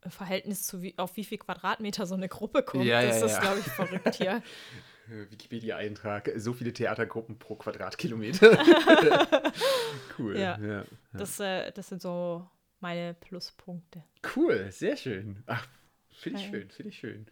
[0.04, 3.32] im Verhältnis zu wie, auf wie viel Quadratmeter so eine Gruppe kommt, Ja, ist das,
[3.34, 3.40] ja.
[3.40, 4.44] glaube ich, verrückt hier.
[5.10, 8.58] Äh, Wikipedia-Eintrag, so viele Theatergruppen pro Quadratkilometer.
[10.20, 10.38] cool.
[10.38, 10.58] Ja.
[10.60, 10.84] ja.
[11.14, 12.48] Das, äh, das sind so
[12.80, 14.04] meine Pluspunkte.
[14.36, 15.44] Cool, sehr schön.
[15.46, 15.68] Ach,
[16.12, 17.28] finde ich schön, finde ich schön.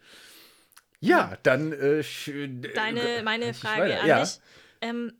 [1.00, 2.64] Ja, dann äh, schön.
[2.64, 4.20] äh, Deine, meine ich Frage an ja.
[4.20, 4.40] dich.
[4.80, 5.12] Ähm,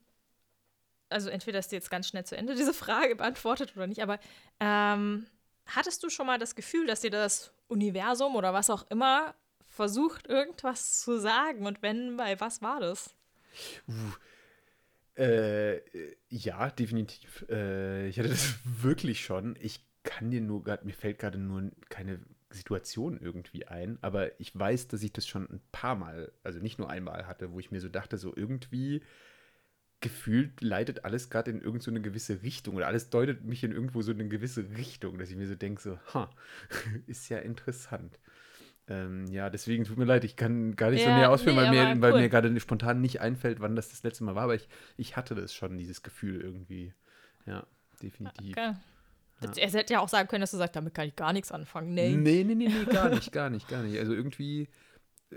[1.08, 4.18] also entweder ist die jetzt ganz schnell zu Ende, diese Frage beantwortet oder nicht, aber
[4.60, 5.26] ähm,
[5.66, 9.34] hattest du schon mal das Gefühl, dass dir das Universum oder was auch immer
[9.74, 11.66] versucht, irgendwas zu sagen?
[11.66, 13.14] Und wenn, bei was war das?
[15.16, 15.80] Äh,
[16.28, 17.44] ja, definitiv.
[17.48, 19.56] Äh, ich hatte das wirklich schon.
[19.60, 24.56] Ich kann dir nur gerade, mir fällt gerade nur keine Situation irgendwie ein, aber ich
[24.56, 27.70] weiß, dass ich das schon ein paar Mal, also nicht nur einmal hatte, wo ich
[27.72, 29.02] mir so dachte, so irgendwie
[30.00, 34.02] gefühlt leitet alles gerade in irgendeine so gewisse Richtung oder alles deutet mich in irgendwo
[34.02, 36.30] so eine gewisse Richtung, dass ich mir so denke, so, ha,
[37.06, 38.18] ist ja interessant.
[38.86, 41.62] Ähm, ja, deswegen tut mir leid, ich kann gar nicht so Ja, näher ausführen, nee,
[41.62, 42.20] weil, mir, weil cool.
[42.20, 44.68] mir gerade spontan nicht einfällt, wann das das letzte Mal war, aber ich,
[44.98, 46.92] ich hatte das schon, dieses Gefühl irgendwie.
[47.46, 47.66] Ja,
[48.02, 48.56] definitiv.
[48.56, 48.74] Okay.
[49.40, 51.50] Das, Er hätte ja auch sagen können, dass du sagst, damit kann ich gar nichts
[51.50, 51.94] anfangen.
[51.94, 52.14] Nee.
[52.14, 53.98] Nee, nee, nee, nee, gar nicht, gar nicht, gar nicht.
[53.98, 54.68] Also irgendwie,
[55.30, 55.36] äh,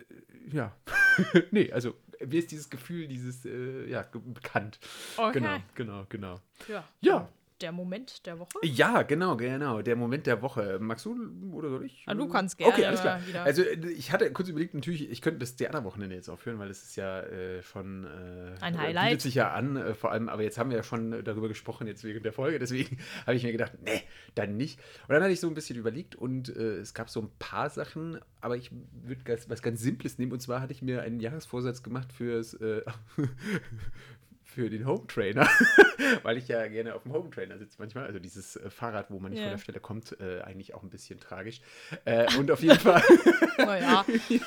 [0.51, 0.75] ja.
[1.51, 1.93] nee, also
[2.25, 4.79] mir ist dieses Gefühl, dieses, äh, ja, bekannt.
[5.17, 5.39] Okay.
[5.39, 6.41] Genau, genau, genau.
[6.67, 6.83] Ja.
[7.01, 7.29] Ja,
[7.61, 8.59] Der Moment der Woche?
[8.63, 9.81] ja, genau, genau.
[9.81, 10.77] Der Moment der Woche.
[10.79, 11.15] Magst du
[11.51, 12.03] oder soll ich?
[12.05, 13.25] Ah, du kannst gerne Okay, alles klar.
[13.27, 13.43] wieder.
[13.43, 16.83] Also äh, ich hatte kurz überlegt, natürlich, ich könnte das Theaterwochenende jetzt aufführen, weil es
[16.83, 19.05] ist ja äh, schon äh, Ein Highlight.
[19.09, 21.87] Bietet sich ja an, äh, vor allem, aber jetzt haben wir ja schon darüber gesprochen,
[21.87, 24.03] jetzt wegen der Folge, deswegen habe ich mir gedacht, nee,
[24.35, 24.79] dann nicht.
[25.07, 27.69] Und dann hatte ich so ein bisschen überlegt und äh, es gab so ein paar
[27.69, 28.71] Sachen, aber ich
[29.03, 32.83] würde was ganz Simples nehmen und zwar hatte ich mir einen Jahresvorsatz gemacht fürs, äh,
[34.57, 35.47] für den Home Trainer,
[36.23, 38.07] weil ich ja gerne auf dem Home Trainer sitze manchmal.
[38.07, 39.45] Also dieses äh, Fahrrad, wo man nicht Ja.
[39.49, 41.61] von der Stelle kommt, äh, eigentlich auch ein bisschen tragisch.
[42.05, 43.03] Äh, und auf jeden Fall.
[43.59, 44.39] Naja, ja.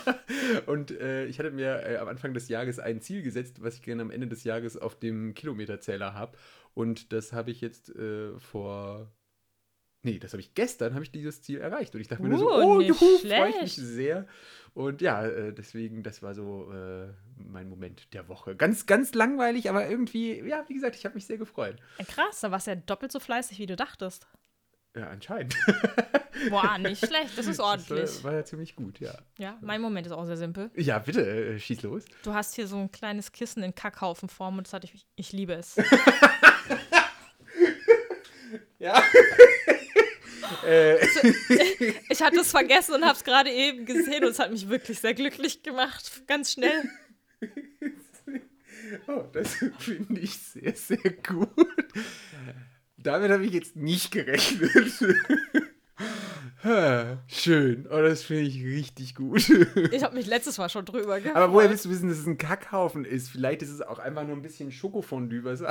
[0.66, 3.83] Und äh, ich hatte mir äh, am Anfang des Jahres ein Ziel gesetzt, was ich
[3.83, 6.37] gerne am Ende des Jahres auf dem Kilometerzähler habe.
[6.75, 9.12] Und das habe ich jetzt äh, vor.
[10.03, 11.95] Nee, das habe ich gestern, habe ich dieses Ziel erreicht.
[11.95, 14.27] Und ich dachte mir nur so, Uh, oh, juhu, freue ich mich sehr.
[14.73, 18.57] Und ja, äh, deswegen, das war so äh, mein Moment der Woche.
[18.57, 21.77] Ganz, ganz langweilig, aber irgendwie, ja, wie gesagt, ich habe mich sehr gefreut.
[22.09, 24.27] krass, da warst du ja doppelt so fleißig, wie du dachtest.
[24.97, 25.55] Ja, anscheinend.
[26.51, 28.24] Boah, nicht schlecht, das ist Das ordentlich.
[28.24, 29.12] war, war ja ziemlich gut, ja.
[29.39, 30.70] Ja, mein Moment ist auch sehr simpel.
[30.77, 32.05] Ja, bitte, äh, schieß los.
[32.22, 35.53] Du hast hier so ein kleines Kissen in Kackhaufenform und das hatte ich, ich liebe
[35.53, 35.77] es.
[38.79, 39.03] Ja.
[40.67, 40.99] Äh,
[42.09, 44.99] Ich hatte es vergessen und habe es gerade eben gesehen und es hat mich wirklich
[45.01, 46.23] sehr glücklich gemacht.
[46.27, 46.89] Ganz schnell.
[49.07, 51.49] Oh, das finde ich sehr, sehr gut.
[52.97, 54.71] Damit habe ich jetzt nicht gerechnet.
[57.29, 57.87] Schön.
[57.91, 59.49] Oh, das finde ich richtig gut.
[59.93, 61.37] Ich habe mich letztes Mal schon drüber gefreut.
[61.37, 63.31] Aber woher willst du wissen, dass es ein Kackhaufen ist?
[63.31, 65.63] Vielleicht ist es auch einfach nur ein bisschen Schokofondue, was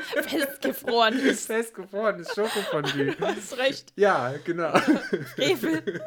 [0.22, 1.46] festgefroren ist.
[1.46, 3.14] festgefrorenes Schokofondue.
[3.14, 3.92] Du hast recht.
[3.96, 4.72] Ja, genau.
[5.36, 6.00] Frevel.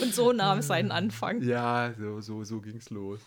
[0.00, 1.42] Und so nahm es seinen Anfang.
[1.42, 3.20] Ja, so, so, so ging's los.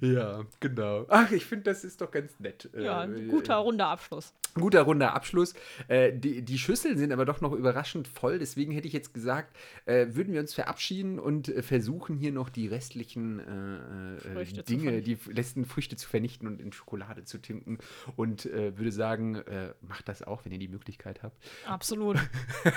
[0.00, 1.06] Ja, genau.
[1.08, 2.68] Ach, ich finde, das ist doch ganz nett.
[2.76, 4.32] Ja, Äh, ein guter, runder Abschluss.
[4.60, 5.54] Guter runder Abschluss.
[5.88, 8.38] Äh, die, die Schüsseln sind aber doch noch überraschend voll.
[8.38, 12.48] Deswegen hätte ich jetzt gesagt, äh, würden wir uns verabschieden und äh, versuchen hier noch
[12.48, 17.78] die restlichen äh, äh, Dinge, die letzten Früchte zu vernichten und in Schokolade zu tinken.
[18.16, 19.42] Und äh, würde sagen,
[19.80, 21.36] macht das auch, wenn ihr die Möglichkeit habt.
[21.66, 22.16] Absolut.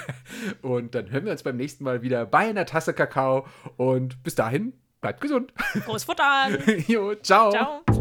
[0.62, 3.48] Und dann hören wir uns beim nächsten Mal wieder bei einer Tasse Kakao.
[3.78, 5.54] Und bis dahin, bleibt gesund.
[5.86, 6.50] Groß Futter.
[6.88, 7.52] jo, ciao.
[7.52, 7.99] Ciao.